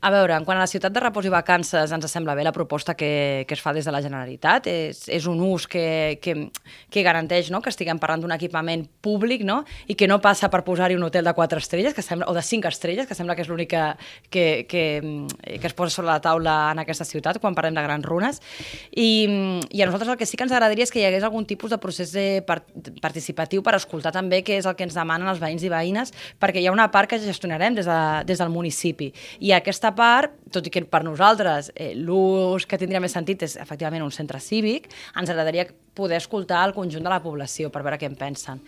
[0.00, 2.54] A veure, en quant a la ciutat de repòs i vacances, ens sembla bé la
[2.56, 4.64] proposta que, que es fa des de la Generalitat.
[4.70, 6.34] És, és un ús que, que,
[6.88, 7.60] que garanteix no?
[7.60, 9.58] que estiguem parlant d'un equipament públic no?
[9.92, 12.40] i que no passa per posar-hi un hotel de 4 estrelles que sembla, o de
[12.40, 13.82] 5 estrelles, que sembla que és l'únic que,
[14.32, 14.84] que, que,
[15.60, 18.40] que es posa sobre la taula en aquesta ciutat quan parlem de grans runes.
[18.96, 19.28] I,
[19.68, 21.76] I a nosaltres el que sí que ens agradaria és que hi hagués algun tipus
[21.76, 22.64] de procés de part,
[23.04, 26.64] participatiu per escoltar també què és el que ens demanen els veïns i veïnes, perquè
[26.64, 29.12] hi ha una part que gestionarem des, de, des del municipi.
[29.44, 33.56] I aquesta part, tot i que per nosaltres eh, l'ús que tindria més sentit és
[33.60, 37.98] efectivament un centre cívic, ens agradaria poder escoltar el conjunt de la població per veure
[38.00, 38.60] què en pensen.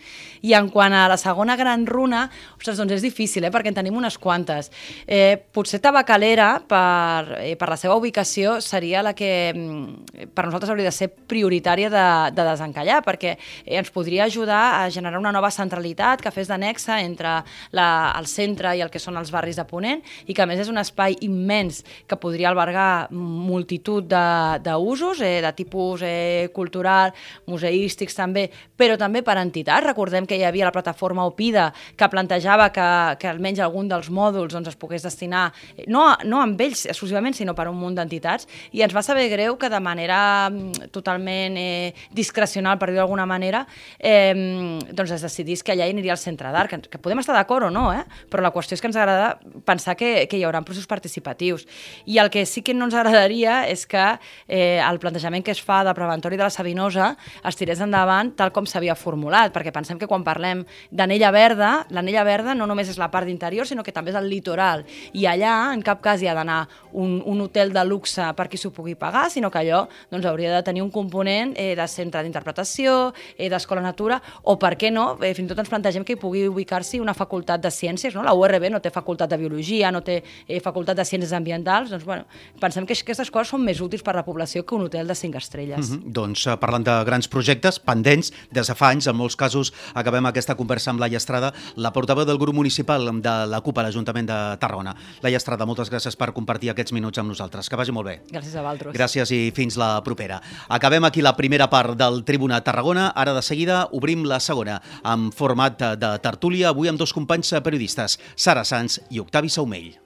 [0.43, 2.25] I en quant a la segona gran runa,
[2.57, 4.71] ostres, doncs és difícil, eh, perquè en tenim unes quantes.
[5.07, 10.73] Eh, potser Tabacalera, per, eh, per la seva ubicació, seria la que mm, per nosaltres
[10.73, 12.05] hauria de ser prioritària de,
[12.35, 16.99] de desencallar, perquè eh, ens podria ajudar a generar una nova centralitat que fes d'anexa
[17.01, 17.39] entre
[17.71, 17.87] la,
[18.19, 20.71] el centre i el que són els barris de Ponent, i que a més és
[20.71, 27.12] un espai immens que podria albergar multitud d'usos, eh, de tipus eh, cultural,
[27.49, 29.85] museístics també, però també per entitats.
[29.85, 32.87] Recordem que hi havia la plataforma Opida que plantejava que,
[33.19, 37.35] que almenys algun dels mòduls doncs, es pogués destinar, eh, no, no amb ells exclusivament,
[37.37, 41.57] sinó per un munt d'entitats, i ens va saber greu que de manera mm, totalment
[41.59, 43.65] eh, discrecional, per dir d'alguna manera,
[43.99, 47.35] eh, doncs es decidís que allà hi aniria el centre d'art, que, que podem estar
[47.35, 48.03] d'acord o no, eh?
[48.31, 51.67] però la qüestió és que ens agrada pensar que, que hi haurà processos participatius.
[52.05, 54.03] I el que sí que no ens agradaria és que
[54.47, 57.02] eh, el plantejament que es fa de preventori de la Sabinosa
[57.43, 62.23] es tirés endavant tal com s'havia formulat, perquè pensem que quan parlem d'anella verda, l'anella
[62.27, 64.85] verda no només és la part d'interior, sinó que també és el litoral.
[65.13, 66.61] I allà, en cap cas, hi ha d'anar
[66.91, 70.53] un, un hotel de luxe per qui s'ho pugui pagar, sinó que allò doncs, hauria
[70.55, 75.13] de tenir un component eh, de centre d'interpretació, eh, d'escola natura, o per què no,
[75.21, 78.23] eh, fins i tot ens plantegem que hi pugui ubicar-s'hi una facultat de ciències, no?
[78.25, 82.05] la URB no té facultat de biologia, no té eh, facultat de ciències ambientals, doncs
[82.07, 82.27] bueno,
[82.61, 85.15] pensem que aquestes coses són més útils per a la població que un hotel de
[85.15, 85.89] 5 estrelles.
[85.89, 86.13] Mm -hmm.
[86.13, 90.25] Doncs uh, parlant de grans projectes pendents des de fa anys, en molts casos acabem
[90.29, 94.27] aquesta conversa amb la Estrada, la portaveu del grup municipal de la CUP a l'Ajuntament
[94.29, 94.95] de Tarragona.
[95.21, 97.69] La Estrada, moltes gràcies per compartir aquests minuts amb nosaltres.
[97.69, 98.19] Que vagi molt bé.
[98.31, 98.95] Gràcies a vosaltres.
[98.97, 100.41] Gràcies i fins la propera.
[100.69, 103.09] Acabem aquí la primera part del Tribuna Tarragona.
[103.15, 108.19] Ara de seguida obrim la segona, amb format de tertúlia, avui amb dos companys periodistes,
[108.35, 110.02] Sara Sanz i Octavi Saumell.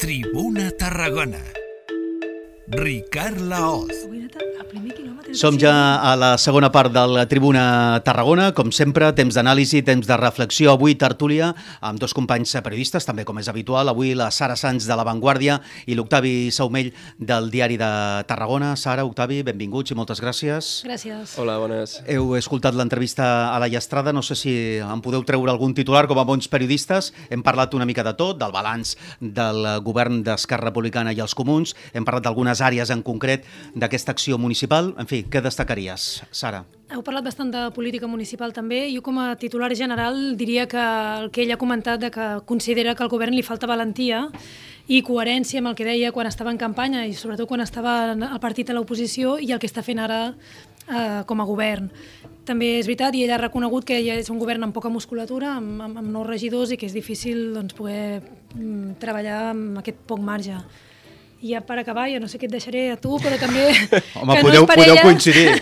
[0.00, 1.44] Tribuna Tarragona.
[2.66, 4.08] Ricard Laoz.
[5.36, 10.06] Som ja a la segona part de la Tribuna Tarragona, com sempre, temps d'anàlisi, temps
[10.08, 10.72] de reflexió.
[10.72, 11.50] Avui tertúlia
[11.84, 13.90] amb dos companys periodistes, també com és habitual.
[13.92, 17.90] Avui la Sara Sanz de La Vanguardia i l'Octavi Saumell del Diari de
[18.30, 18.72] Tarragona.
[18.80, 20.70] Sara, Octavi, benvinguts i moltes gràcies.
[20.88, 21.36] Gràcies.
[21.36, 21.98] Hola, bones.
[22.08, 26.22] Heu escoltat l'entrevista a la Llastrada, no sé si em podeu treure algun titular com
[26.22, 27.12] a bons periodistes.
[27.28, 31.76] Hem parlat una mica de tot, del balanç del govern d'Esquerra Republicana i els comuns,
[31.92, 33.44] hem parlat d'algunes àrees en concret
[33.76, 34.94] d'aquesta acció municipal.
[34.96, 36.62] En fi, què destacaries, Sara?
[36.88, 38.86] Heu parlat bastant de política municipal també.
[38.94, 42.94] Jo com a titular general diria que el que ell ha comentat de que considera
[42.94, 44.28] que al govern li falta valentia
[44.88, 48.40] i coherència amb el que deia quan estava en campanya i sobretot quan estava al
[48.40, 51.90] partit a l'oposició i el que està fent ara eh, com a govern.
[52.48, 55.58] També és veritat, i ell ha reconegut que ja és un govern amb poca musculatura,
[55.58, 58.22] amb, amb, amb nous regidors i que és difícil doncs, poder
[58.54, 60.56] mm, treballar amb aquest poc marge.
[61.40, 63.68] I ja per acabar, jo no sé què et deixaré a tu, però també...
[64.18, 65.60] Home, que podeu, no podeu ella, coincidir.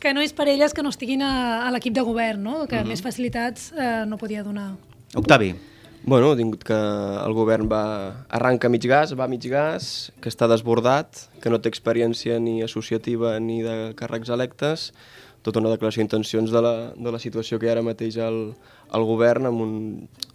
[0.00, 1.32] que no és per elles que no estiguin a,
[1.66, 2.66] a l'equip de govern, no?
[2.66, 2.84] que uh mhm.
[2.84, 2.88] -huh.
[2.88, 4.76] més facilitats eh, no podia donar.
[5.14, 5.54] Octavi.
[6.02, 10.48] Bueno, he tingut que el govern va arranca mig gas, va mig gas, que està
[10.48, 14.94] desbordat, que no té experiència ni associativa ni de càrrecs electes,
[15.42, 18.54] tota una declaració d'intencions de, la, de la situació que hi ha ara mateix al,
[18.88, 19.74] al govern amb un,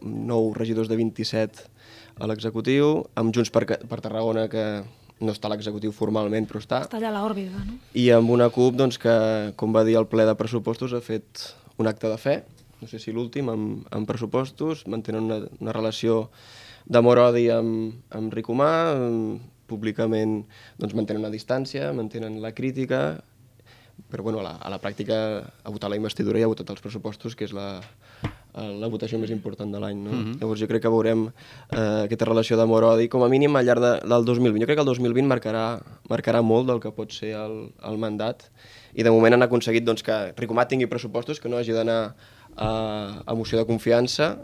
[0.02, 1.66] nou regidors de 27
[2.20, 4.66] a l'executiu, amb Junts per, per Tarragona, que
[5.20, 6.82] no està a l'executiu formalment, però està.
[6.88, 7.78] Està allà a l'òrbita, no?
[7.96, 9.16] I amb una CUP, doncs, que,
[9.60, 11.48] com va dir el ple de pressupostos, ha fet
[11.80, 12.36] un acte de fe,
[12.82, 16.26] no sé si l'últim, amb, amb pressupostos, mantenen una, una relació
[16.92, 18.72] d'amor-odi amb, amb Ricomà,
[19.66, 20.42] públicament
[20.78, 23.02] doncs, mantenen una distància, mantenen la crítica,
[24.12, 26.84] però bueno, a, la, a la pràctica ha votat la investidura i ha votat els
[26.84, 27.80] pressupostos, que és la,
[28.56, 29.98] la votació més important de l'any.
[30.04, 30.12] No?
[30.12, 30.40] Mm -hmm.
[30.42, 33.94] Llavors jo crec que veurem eh, aquesta relació d'amor-odi com a mínim al llarg de,
[34.08, 34.60] del 2020.
[34.60, 38.50] Jo crec que el 2020 marcarà, marcarà molt del que pot ser el, el mandat
[38.94, 42.16] i de moment han aconseguit doncs, que Ricomat tingui pressupostos, que no hagi d'anar
[42.56, 44.38] a, a moció de confiança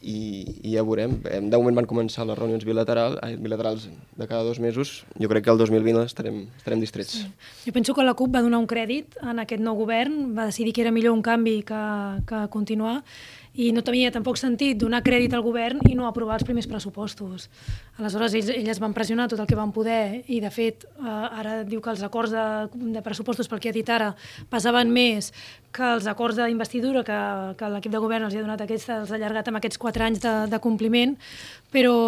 [0.00, 1.16] i, i ja veurem.
[1.22, 5.02] De moment van començar les reunions bilaterals, ai, bilaterals de cada dos mesos.
[5.18, 7.18] Jo crec que el 2020 estarem, estarem distrets.
[7.18, 7.26] Sí.
[7.66, 10.74] Jo penso que la CUP va donar un crèdit en aquest nou govern, va decidir
[10.76, 11.82] que era millor un canvi que,
[12.28, 13.02] que continuar,
[13.58, 17.48] i no tenia tampoc sentit donar crèdit al govern i no aprovar els primers pressupostos.
[17.98, 21.56] Aleshores, ells, elles van pressionar tot el que van poder i, de fet, eh, ara
[21.66, 22.44] diu que els acords de,
[22.94, 24.12] de pressupostos, pel que ha dit ara,
[24.52, 25.32] passaven més
[25.74, 27.18] que els acords d'investidura que,
[27.58, 30.22] que l'equip de govern els ha donat aquests, els ha allargat amb aquests quatre anys
[30.22, 31.16] de, de compliment,
[31.74, 31.98] però,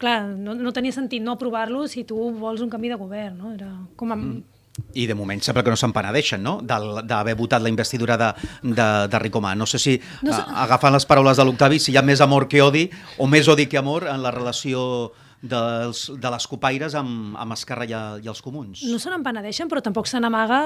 [0.00, 3.52] clar, no, no tenia sentit no aprovar-lo si tu vols un canvi de govern, no?
[3.54, 4.53] Era com a, mm
[4.94, 8.30] i de moment sembla que no se'n penedeixen, no?, d'haver votat la investidura de,
[8.62, 9.54] de, de Ricomà.
[9.58, 10.42] No sé si, no sé...
[10.64, 13.68] agafant les paraules de l'Octavi, si hi ha més amor que odi, o més odi
[13.70, 15.12] que amor en la relació
[15.44, 18.84] dels, de les copaires amb, amb Esquerra i, i els comuns.
[18.90, 20.64] No se n'empenedeixen, però tampoc se n'amaga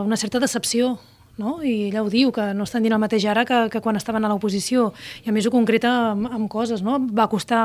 [0.00, 0.94] d'una certa decepció
[1.40, 1.58] no?
[1.64, 4.24] i ella ho diu, que no estan dient el mateix ara que, que quan estaven
[4.24, 4.90] a l'oposició,
[5.24, 6.98] i a més ho concreta amb, amb coses, no?
[7.16, 7.62] va costar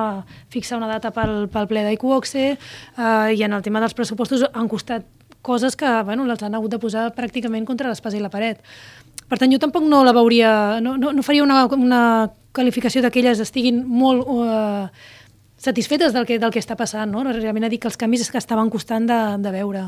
[0.53, 4.71] fixar una data pel, pel ple d'Iquoxe, eh, i en el tema dels pressupostos han
[4.71, 5.05] costat
[5.45, 8.63] coses que bueno, les han hagut de posar pràcticament contra l'espasa i la paret.
[9.29, 12.01] Per tant, jo tampoc no la veuria, no, no, no faria una, una
[12.55, 14.89] qualificació d'aquelles estiguin molt uh,
[15.57, 17.23] satisfetes del que, del que està passant, no?
[17.25, 19.87] Realment ha dit que els canvis és que estaven costant de, de veure.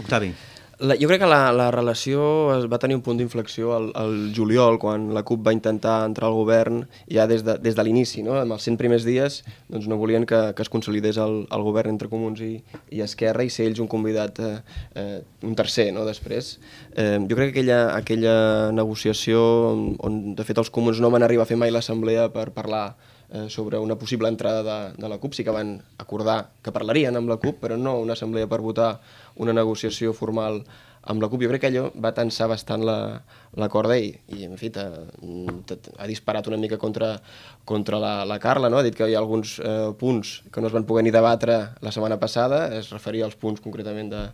[0.00, 0.32] Octavi.
[0.80, 2.22] La, jo crec que la, la relació
[2.54, 6.30] es va tenir un punt d'inflexió al, al juliol, quan la CUP va intentar entrar
[6.30, 8.24] al govern ja des de, des de l'inici.
[8.24, 8.38] No?
[8.40, 11.92] En els 100 primers dies doncs no volien que, que es consolidés el, el govern
[11.92, 12.54] entre Comuns i,
[12.96, 16.06] i Esquerra i ser ells un convidat, eh, eh, un tercer, no?
[16.08, 16.54] després.
[16.96, 18.34] Eh, jo crec que aquella, aquella
[18.72, 22.50] negociació on, on, de fet, els Comuns no van arribar a fer mai l'assemblea per
[22.56, 22.86] parlar
[23.30, 25.34] eh, sobre una possible entrada de, de la CUP.
[25.34, 28.92] Sí que van acordar que parlarien amb la CUP, però no una assemblea per votar
[29.36, 30.64] una negociació formal
[31.02, 31.42] amb la CUP.
[31.44, 32.96] Jo crec que allò va tensar bastant la,
[33.56, 37.14] la corda i, i en fi, ha disparat una mica contra,
[37.64, 38.78] contra la, la Carla, no?
[38.78, 41.58] ha dit que hi ha alguns eh, punts que no es van poder ni debatre
[41.80, 44.24] la setmana passada, es referia als punts concretament de,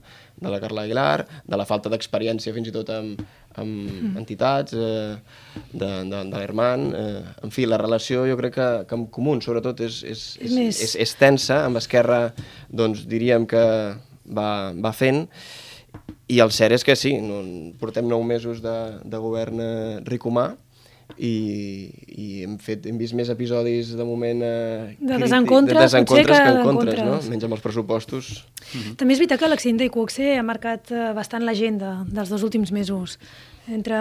[0.43, 3.23] de la Carla Aguilar, de la falta d'experiència fins i tot amb,
[3.63, 4.15] amb mm.
[4.21, 5.17] entitats, eh,
[5.73, 9.47] de, de, de l'Herman, eh, en fi, la relació jo crec que, que amb Comuns
[9.49, 12.21] sobretot és, és, és, és, és tensa, amb Esquerra
[12.69, 13.65] doncs diríem que
[14.27, 15.25] va, va fent
[16.29, 17.41] i el cert és que sí, no,
[17.81, 20.51] portem nou mesos de, de govern eh, ricomà
[21.17, 26.29] i, i hem, fet, hem vist més episodis de moment eh, de desencontres, de desencontres
[26.29, 27.19] que, que encontres, no?
[27.31, 28.31] menys amb els pressupostos.
[28.75, 28.97] Mm -hmm.
[28.97, 33.19] També és veritat que l'accident d'Iquoxe ha marcat eh, bastant l'agenda dels dos últims mesos
[33.69, 33.97] entre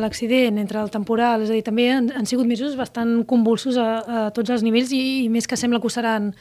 [0.00, 3.88] l'accident, entre el temporal, és a dir, també han, han sigut mesos bastant convulsos a,
[4.04, 6.34] a tots els nivells i, i més que sembla que ho seran,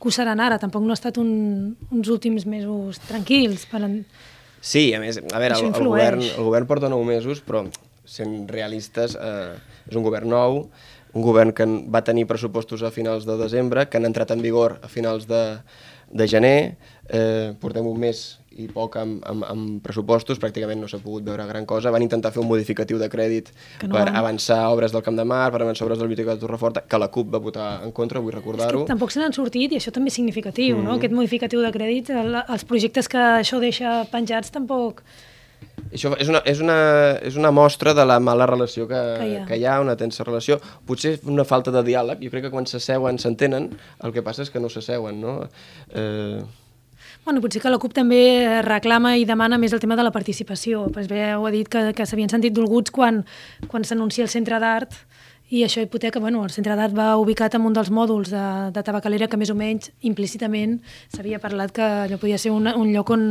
[0.00, 0.58] que ho seran ara.
[0.58, 3.66] Tampoc no ha estat un, uns últims mesos tranquils.
[3.66, 4.04] Per en...
[4.60, 7.66] Sí, a més, a veure, el, el, govern, el govern porta nou mesos, però
[8.12, 9.54] sent realistes, eh,
[9.88, 10.66] és un govern nou,
[11.12, 14.78] un govern que va tenir pressupostos a finals de desembre, que han entrat en vigor
[14.82, 15.42] a finals de,
[16.12, 16.76] de gener,
[17.08, 18.22] eh, portem un mes
[18.60, 21.92] i poc amb, amb, amb pressupostos, pràcticament no s'ha pogut veure gran cosa.
[21.94, 23.48] Van intentar fer un modificatiu de crèdit
[23.82, 23.94] no.
[23.94, 27.00] per avançar obres del Camp de Mar, per avançar obres del Biblioteca de Torreforta, que
[27.00, 28.84] la CUP va votar en contra, vull recordar-ho.
[28.88, 30.88] Tampoc se n'han sortit i això també és significatiu, mm.
[30.88, 30.96] no?
[31.00, 35.04] Aquest modificatiu de crèdit, el, els projectes que això deixa penjats tampoc...
[35.92, 36.78] Això és una, és, una,
[37.20, 39.44] és una mostra de la mala relació que, que, hi ha.
[39.48, 40.58] que hi ha, una tensa relació.
[40.88, 42.24] Potser una falta de diàleg.
[42.24, 43.70] Jo crec que quan s'asseuen s'entenen,
[44.02, 45.38] el que passa és que no s'asseuen, no?
[45.92, 46.42] Eh,
[47.24, 48.18] Bueno, potser que la CUP també
[48.66, 50.88] reclama i demana més el tema de la participació.
[50.90, 53.20] Pues bé, ho ha dit que, que s'havien sentit dolguts quan,
[53.70, 54.96] quan s'anuncia el centre d'art
[55.52, 58.82] i això hipoteca, bueno, el centre d'art va ubicat en un dels mòduls de, de
[58.82, 60.78] tabacalera que més o menys implícitament
[61.12, 63.26] s'havia parlat que allò podia ser un, un lloc on,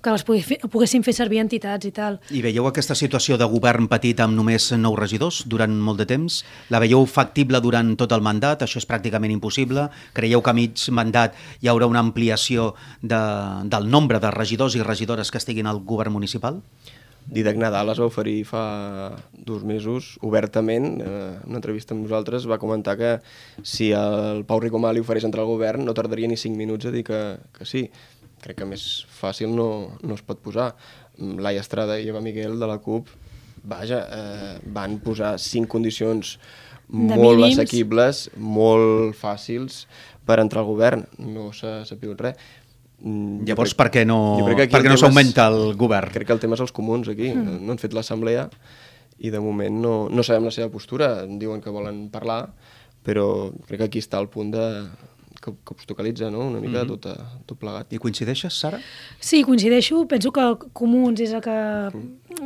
[0.00, 0.24] que les
[0.70, 2.18] poguessin fer servir entitats i tal.
[2.32, 6.40] I veieu aquesta situació de govern petit amb només nou regidors durant molt de temps?
[6.72, 8.64] La veieu factible durant tot el mandat?
[8.64, 9.88] Això és pràcticament impossible?
[10.16, 13.20] Creieu que a mig mandat hi haurà una ampliació de,
[13.70, 16.62] del nombre de regidors i regidores que estiguin al govern municipal?
[17.30, 18.62] Didac Nadal es va oferir fa
[19.32, 21.10] dos mesos, obertament, eh,
[21.42, 23.10] en una entrevista amb nosaltres, va comentar que
[23.62, 26.94] si el Pau Ricomà li ofereix entrar al govern no tardaria ni cinc minuts a
[26.94, 27.20] dir que,
[27.54, 27.84] que sí
[28.40, 28.84] crec que més
[29.20, 30.72] fàcil no, no es pot posar.
[31.20, 33.10] Laia Estrada i Eva Miguel de la CUP,
[33.68, 36.38] vaja, eh, van posar cinc condicions
[36.90, 37.58] de molt mínims.
[37.58, 39.84] assequibles, molt fàcils
[40.26, 41.04] per entrar al govern.
[41.18, 42.36] No s'ha sabut res.
[43.00, 46.12] Mm, Llavors, crec, per què no, per què no s'augmenta el govern?
[46.12, 47.30] Crec que el tema és els comuns aquí.
[47.32, 47.62] Mm.
[47.64, 48.48] No han fet l'assemblea
[49.20, 51.26] i de moment no, no sabem la seva postura.
[51.26, 52.42] Diuen que volen parlar,
[53.04, 54.66] però crec que aquí està el punt de,
[55.40, 56.46] que, que obstaculitza no?
[56.48, 57.00] una mica mm -hmm.
[57.00, 57.92] tot, tot plegat.
[57.92, 58.78] I coincideixes, Sara?
[59.18, 60.06] Sí, coincideixo.
[60.06, 61.58] Penso que Comuns és el que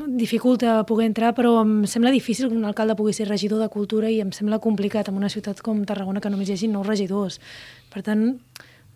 [0.09, 4.11] dificulta poder entrar, però em sembla difícil que un alcalde pugui ser regidor de cultura
[4.11, 7.41] i em sembla complicat en una ciutat com Tarragona que només hi hagi nou regidors.
[7.91, 8.41] Per tant,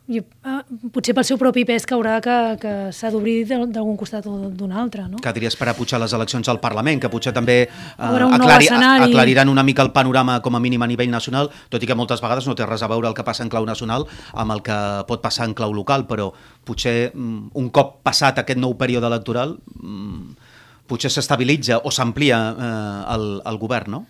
[0.08, 0.60] jo, eh,
[0.92, 4.72] potser pel seu propi pes que haurà que, que s'ha d'obrir d'algun costat o d'un
[4.72, 5.20] altre, no?
[5.22, 8.70] Que diries per a pujar les eleccions al Parlament, que potser també eh, un aclari,
[8.72, 12.24] aclariran una mica el panorama com a mínim a nivell nacional, tot i que moltes
[12.24, 14.78] vegades no té res a veure el que passa en clau nacional amb el que
[15.08, 16.32] pot passar en clau local, però
[16.64, 20.54] potser mm, un cop passat aquest nou període electoral mm,
[20.88, 24.06] potser s'estabilitza o s'amplia eh, el, el govern, no?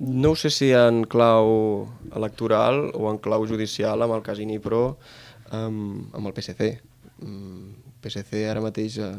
[0.00, 4.96] No ho sé si en clau electoral o en clau judicial amb el cas Inipro
[5.52, 6.70] amb, amb el PSC.
[7.20, 9.12] Mm, PSC ara mateix, eh,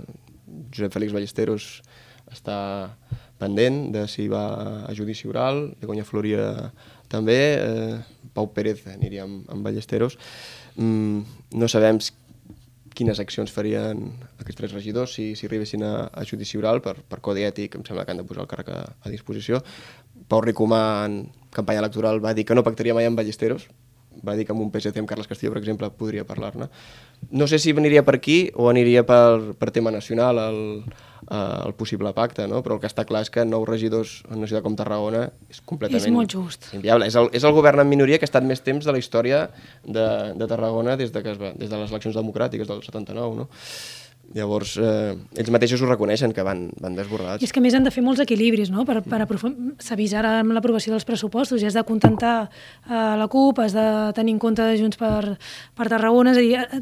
[0.73, 1.67] Josep Félix Ballesteros
[2.34, 2.57] està
[3.38, 4.45] pendent de si va
[4.89, 6.71] a judici oral, Begoña Floria
[7.13, 8.01] també, eh,
[8.34, 10.17] Pau Pérez aniria amb, amb Ballesteros.
[10.77, 11.21] Mm,
[11.61, 12.01] no sabem
[13.01, 14.05] quines accions farien
[14.37, 17.85] aquests tres regidors si, si arribessin a, a judici oral per, per codi ètic, em
[17.87, 19.63] sembla que han de posar el càrrec a, a disposició.
[20.29, 21.23] Pau Ricomà en
[21.55, 23.65] campanya electoral va dir que no pactaria mai amb Ballesteros,
[24.21, 26.69] va dir que amb un PSC amb Carles Castillo, per exemple, podria parlar-ne.
[27.31, 30.61] No sé si aniria per aquí o aniria per, per tema nacional el,
[31.30, 32.61] eh, el possible pacte, no?
[32.65, 35.61] però el que està clar és que nou regidors en una ciutat com Tarragona és
[35.61, 36.03] completament...
[36.03, 36.72] És molt just.
[36.78, 37.09] Inviable.
[37.11, 39.47] És el, és el govern en minoria que ha estat més temps de la història
[39.84, 40.07] de,
[40.38, 43.49] de Tarragona des de, que es va, des de les eleccions democràtiques del 79, no?
[44.32, 47.43] Llavors, eh, ells mateixos ho reconeixen, que van, van desbordats.
[47.43, 48.86] I és que més han de fer molts equilibris, no?
[48.88, 49.19] Per, per
[49.82, 53.76] S'ha vist ara amb l'aprovació dels pressupostos i has de contentar eh, la CUP, has
[53.76, 55.36] de tenir en compte Junts per,
[55.76, 56.82] per Tarragona, és a dir, eh,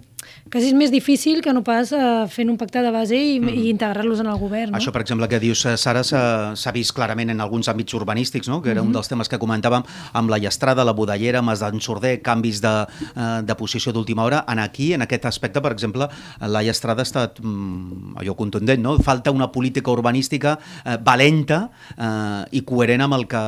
[0.52, 3.54] quasi és més difícil que no pas eh, fent un pacte de base i, mm.
[3.54, 4.80] i integrar-los en el govern, no?
[4.80, 8.62] Això, per exemple, que dius, eh, Sara, s'ha vist clarament en alguns àmbits urbanístics, no?
[8.62, 12.18] que era un dels temes que comentàvem amb la Llastrada, la Budellera, Mas d'en Sorder,
[12.26, 12.74] canvis de,
[13.10, 14.44] eh, de posició d'última hora.
[14.50, 16.10] En aquí, en aquest aspecte, per exemple,
[16.42, 18.98] la Llastrada ha estat mm, allò contundent, no?
[19.06, 21.62] Falta una política urbanística eh, valenta
[21.96, 23.40] eh, i coherent amb el que,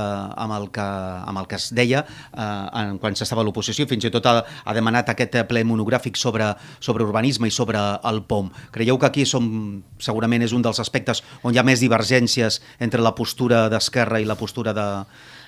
[0.46, 0.88] amb el que,
[1.32, 3.88] amb el que es deia eh, en, quan s'estava a l'oposició.
[3.90, 8.24] Fins i tot ha, ha demanat aquest ple monogràfic sobre, sobre urbanisme i sobre el
[8.24, 8.51] POM.
[8.72, 13.01] Creieu que aquí som, segurament és un dels aspectes on hi ha més divergències entre
[13.01, 14.88] la postura d'Esquerra i la postura de,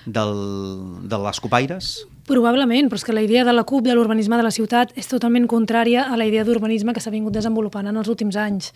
[0.06, 0.34] del,
[1.08, 1.94] de les copaires?
[2.24, 5.08] Probablement, però és que la idea de la CUP de l'urbanisme de la ciutat és
[5.10, 8.70] totalment contrària a la idea d'urbanisme que s'ha vingut desenvolupant en els últims anys.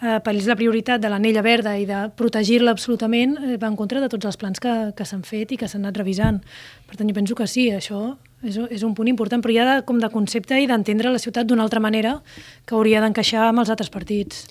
[0.00, 3.76] Eh, per ells la prioritat de l'anella verda i de protegir-la absolutament eh, va en
[3.76, 6.40] contra de tots els plans que, que s'han fet i que s'han anat revisant.
[6.88, 8.14] Per tant, jo penso que sí, això
[8.44, 11.18] és, és un punt important, però hi ha de, com de concepte i d'entendre la
[11.22, 12.18] ciutat d'una altra manera
[12.66, 14.46] que hauria d'encaixar amb els altres partits.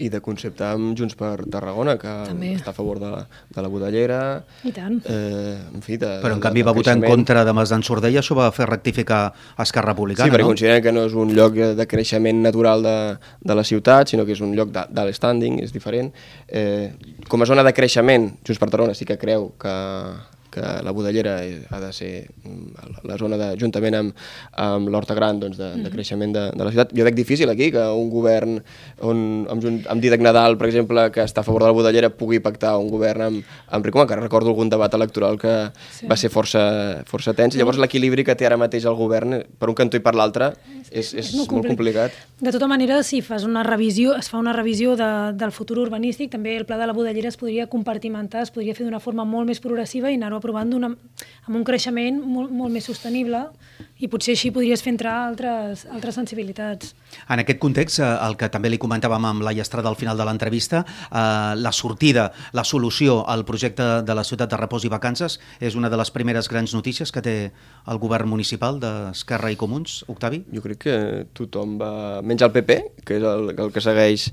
[0.00, 2.54] I de concepte amb Junts per Tarragona, que També.
[2.56, 3.18] està a favor de la,
[3.52, 4.20] de la Budellera.
[4.64, 4.94] I tant.
[5.04, 8.08] Eh, en fi, de, Però en canvi va votar en contra de Mas d'en Sorder
[8.08, 9.18] i això va fer rectificar
[9.60, 10.54] Esquerra Republicana, Sí, perquè no?
[10.54, 12.96] consideren que no és un lloc de creixement natural de,
[13.44, 16.08] de la ciutat, sinó que és un lloc de- d'alt standing, és diferent.
[16.48, 16.94] Eh,
[17.28, 19.76] com a zona de creixement, Junts per Tarragona sí que creu que,
[20.50, 24.14] que la Budellera és- ha de ser mm, la- zona de, juntament amb,
[24.52, 26.92] amb l'Horta Gran doncs, de, de creixement de, de la ciutat.
[26.96, 28.58] Jo veig difícil aquí que un govern
[29.00, 32.40] on, amb, amb Didac Nadal, per exemple, que està a favor de la Budellera, pugui
[32.40, 35.54] pactar un govern amb, amb Ricomà, que recordo algun debat electoral que
[35.92, 36.06] sí.
[36.10, 37.54] va ser força, força tens.
[37.56, 40.52] Llavors l'equilibri que té ara mateix el govern, per un cantó i per l'altre,
[40.90, 42.16] és, és, molt, compli- complicat.
[42.40, 46.30] De tota manera, si fas una revisió, es fa una revisió de, del futur urbanístic,
[46.32, 49.46] també el pla de la Budellera es podria compartimentar, es podria fer d'una forma molt
[49.46, 50.94] més progressiva i anar-ho aprovant d'una-
[51.46, 53.44] amb un creixement molt, molt més sostenible
[54.00, 56.94] i potser així podries fer entrar altres, altres sensibilitats.
[57.28, 60.24] En aquest context, eh, el que també li comentàvem amb la Llastrada al final de
[60.24, 65.38] l'entrevista, eh, la sortida, la solució al projecte de la ciutat de repòs i vacances
[65.60, 67.36] és una de les primeres grans notícies que té
[67.86, 70.44] el govern municipal d'Esquerra i Comuns, Octavi?
[70.54, 70.96] Jo crec que
[71.34, 72.22] tothom va...
[72.22, 74.30] Menys el PP, que és el, el que segueix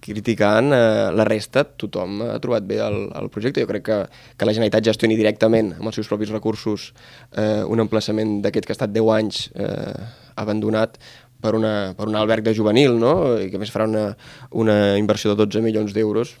[0.00, 3.62] criticant, eh, la resta tothom ha trobat bé el, el projecte.
[3.64, 3.98] Jo crec que,
[4.36, 6.90] que la Generalitat gestioni directament amb els seus propis recursos
[7.36, 10.08] eh, un emplaçament d'aquest que ha estat 10 anys eh,
[10.40, 10.98] abandonat
[11.40, 13.14] per, una, per un alberg de juvenil, no?
[13.40, 14.10] i que més farà una,
[14.50, 16.36] una inversió de 12 milions d'euros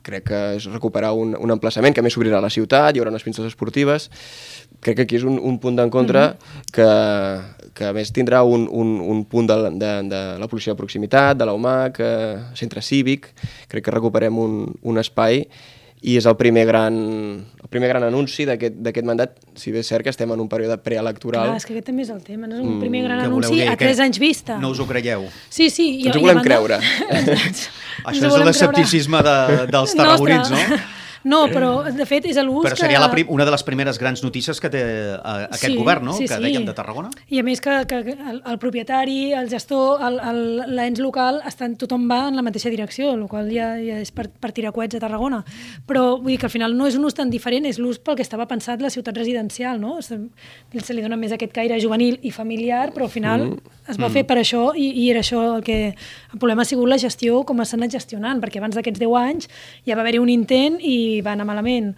[0.00, 3.12] crec que és recuperar un, un emplaçament que més s'obrirà a la ciutat, hi haurà
[3.12, 4.08] unes pistes esportives
[4.80, 6.70] crec que aquí és un, un punt d'encontre mm -hmm.
[6.72, 10.76] que, que a més tindrà un, un, un punt de, de, de la policia de
[10.76, 13.28] proximitat, de l'UMAC, eh, centre cívic,
[13.68, 15.46] crec que recuperem un, un espai
[16.02, 16.94] i és el primer gran,
[17.62, 20.48] el primer gran anunci d'aquest d'aquest mandat, si bé és cert que estem en un
[20.48, 21.50] període preelectoral.
[21.50, 23.68] Clar, és que aquest també és el tema, no és un primer gran anunci dir?
[23.68, 24.56] a tres anys vista.
[24.58, 25.26] No us ho creieu?
[25.50, 26.00] Sí, sí.
[26.00, 26.78] i- Ens ho i volem banda- creure.
[28.08, 30.56] Això és volem l'escepticisme de, dels tarragonins, no?
[31.24, 34.22] No, però de fet és l'ús Però seria la prim, una de les primeres grans
[34.24, 36.14] notícies que té eh, aquest Sí, govern, no?
[36.16, 36.42] sí, que sí.
[36.46, 37.10] dèiem de Tarragona.
[37.28, 40.00] I a més que, que que el, el propietari, el gestor,
[40.70, 44.28] l'ens local, estan, tothom va en la mateixa direcció, el qual ja, ja és per,
[44.30, 45.42] per tirar coets a Tarragona.
[45.86, 48.16] Però vull dir que al final no és un ús tan diferent, és l'ús pel
[48.16, 49.98] que estava pensat la ciutat residencial, no?
[50.04, 50.18] Se,
[50.80, 53.79] se li dona més aquest caire juvenil i familiar, però al final mm.
[53.90, 55.78] Es va fer per això i, i era això el que...
[56.30, 59.48] El problema ha sigut la gestió, com s'ha anat gestionant, perquè abans d'aquests 10 anys
[59.86, 61.94] ja va haver-hi un intent i va anar malament.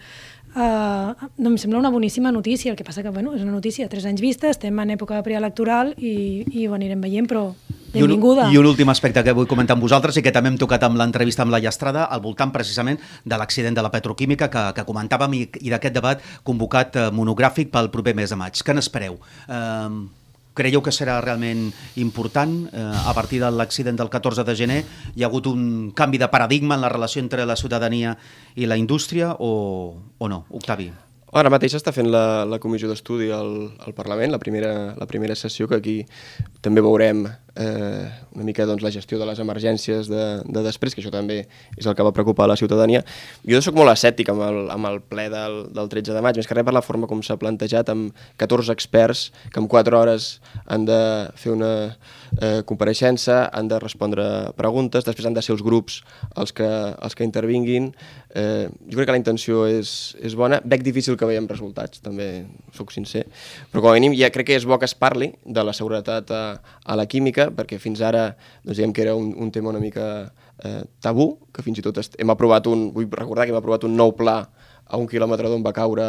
[0.52, 3.88] Uh, no, em sembla una boníssima notícia, el que passa que bueno, és una notícia,
[3.88, 7.46] tres anys vista, estem en època preelectoral i, i ho anirem veient, però
[7.94, 8.50] benvinguda.
[8.50, 10.60] I un, I un últim aspecte que vull comentar amb vosaltres i que també hem
[10.60, 14.68] tocat amb l'entrevista amb la Llastrada al voltant precisament de l'accident de la petroquímica que,
[14.76, 18.60] que comentàvem i, i d'aquest debat convocat eh, monogràfic pel proper mes de maig.
[18.60, 19.16] Què n'espereu?
[19.48, 20.20] Eh,
[20.54, 22.56] creieu que serà realment important?
[22.72, 24.82] Eh, a partir de l'accident del 14 de gener
[25.14, 28.16] hi ha hagut un canvi de paradigma en la relació entre la ciutadania
[28.54, 30.44] i la indústria o, o no?
[30.50, 30.92] Octavi.
[31.32, 35.32] Ara mateix s'està fent la, la comissió d'estudi al, al Parlament, la primera, la primera
[35.32, 35.94] sessió, que aquí
[36.60, 37.24] també veurem
[37.56, 41.42] eh, una mica doncs, la gestió de les emergències de, de després, que això també
[41.76, 43.02] és el que va preocupar la ciutadania.
[43.48, 46.48] Jo sóc molt escèptic amb el, amb el ple del, del 13 de maig, més
[46.48, 50.32] que res per la forma com s'ha plantejat, amb 14 experts que en 4 hores
[50.66, 51.00] han de
[51.36, 51.72] fer una
[52.40, 54.24] eh, compareixença, han de respondre
[54.56, 56.00] preguntes, després han de ser els grups
[56.36, 57.92] els que, els que intervinguin.
[58.34, 60.62] Eh, jo crec que la intenció és, és bona.
[60.64, 62.46] Veig difícil que veiem resultats, també
[62.76, 63.26] sóc sincer,
[63.72, 66.30] però com a mínim ja crec que és bo que es parli de la seguretat
[66.32, 66.42] a,
[66.84, 68.30] a la química, perquè fins ara
[68.62, 70.06] doncs, diguem que era un, un tema una mica
[70.64, 73.96] eh, tabú, que fins i tot hem aprovat un, vull recordar que hem aprovat un
[73.98, 74.38] nou pla
[74.92, 76.06] a un quilòmetre d'on va caure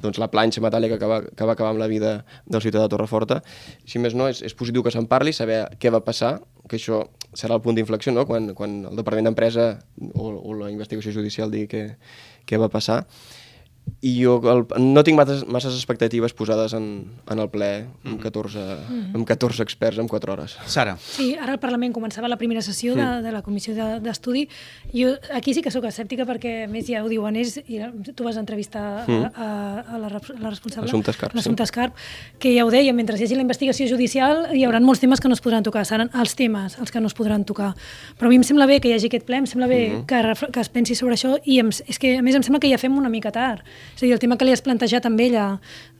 [0.00, 2.16] doncs, la planxa metàl·lica que va, que va acabar amb la vida
[2.46, 3.40] del ciutadà de Torreforta.
[3.86, 7.04] Si més no, és, és positiu que se'n parli, saber què va passar, que això
[7.36, 8.24] serà el punt d'inflexió, no?
[8.26, 9.68] quan, quan el Departament d'Empresa
[10.14, 11.84] o, o la investigació judicial digui què,
[12.48, 13.02] què va passar.
[14.04, 16.84] I jo el, no tinc masses, masses expectatives posades en,
[17.30, 18.60] en el ple amb 14,
[19.16, 20.56] amb 14 experts en 4 hores.
[20.68, 20.96] Sara.
[21.00, 24.46] Sí, ara el Parlament començava la primera sessió de, de la comissió de- d'estudi.
[24.92, 27.80] Jo aquí sí que sóc escèptica perquè, a més, ja ho diuen ells, i
[28.12, 29.48] tu vas entrevistar a, a,
[29.96, 30.88] a, la, la responsable.
[30.90, 31.38] Assumpta Escarp, sí.
[31.40, 31.96] L'Assumpta Escarp,
[32.38, 35.32] que ja ho deia, mentre hi hagi la investigació judicial hi haurà molts temes que
[35.32, 37.72] no es podran tocar, seran els temes els que no es podran tocar.
[38.20, 40.22] Però a mi em sembla bé que hi hagi aquest ple, em sembla bé que,
[40.28, 42.68] refle- que es pensi sobre això i em, és que, a més, em sembla que
[42.70, 43.64] ja fem una mica tard.
[43.94, 45.46] És a dir, el tema que li has plantejat amb ella,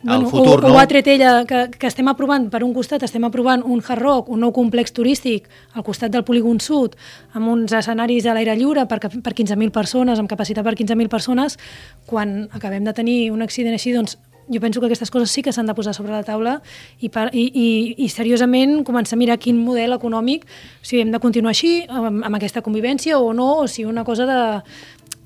[0.05, 0.75] El futur, o, no?
[0.75, 4.03] o ha tret ella que, que estem aprovant, per un costat estem aprovant un hard
[4.03, 6.99] rock, un nou complex turístic al costat del polígon sud,
[7.33, 11.59] amb uns escenaris a l'aire lliure per, per 15.000 persones, amb capacitat per 15.000 persones,
[12.07, 14.18] quan acabem de tenir un accident així, doncs
[14.49, 16.59] jo penso que aquestes coses sí que s'han de posar sobre la taula
[17.01, 17.68] i, per, i, i,
[18.05, 20.45] i seriosament començar a mirar quin model econòmic,
[20.85, 24.29] si hem de continuar així, amb, amb aquesta convivència o no, o si una cosa
[24.29, 24.41] de,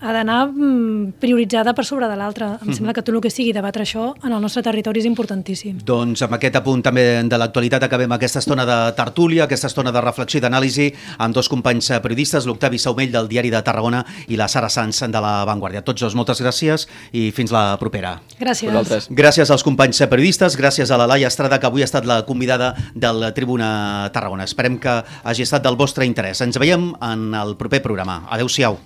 [0.00, 2.52] ha d'anar mm, prioritzada per sobre de l'altra.
[2.62, 5.80] Em sembla que tot el que sigui debatre això en el nostre territori és importantíssim.
[5.86, 10.02] Doncs amb aquest apunt també de l'actualitat acabem aquesta estona de tertúlia, aquesta estona de
[10.04, 10.88] reflexió i d'anàlisi
[11.18, 15.22] amb dos companys periodistes, l'Octavi Saumell del Diari de Tarragona i la Sara Sanz de
[15.22, 15.82] la Vanguardia.
[15.82, 18.18] Tots dos, moltes gràcies i fins la propera.
[18.38, 18.70] Gràcies.
[18.70, 19.08] Vosaltres.
[19.10, 22.74] Gràcies als companys periodistes, gràcies a la Laia Estrada, que avui ha estat la convidada
[22.94, 24.46] del Tribuna Tarragona.
[24.46, 26.42] Esperem que hagi estat del vostre interès.
[26.44, 28.22] Ens veiem en el proper programa.
[28.30, 28.78] Adéu-siau.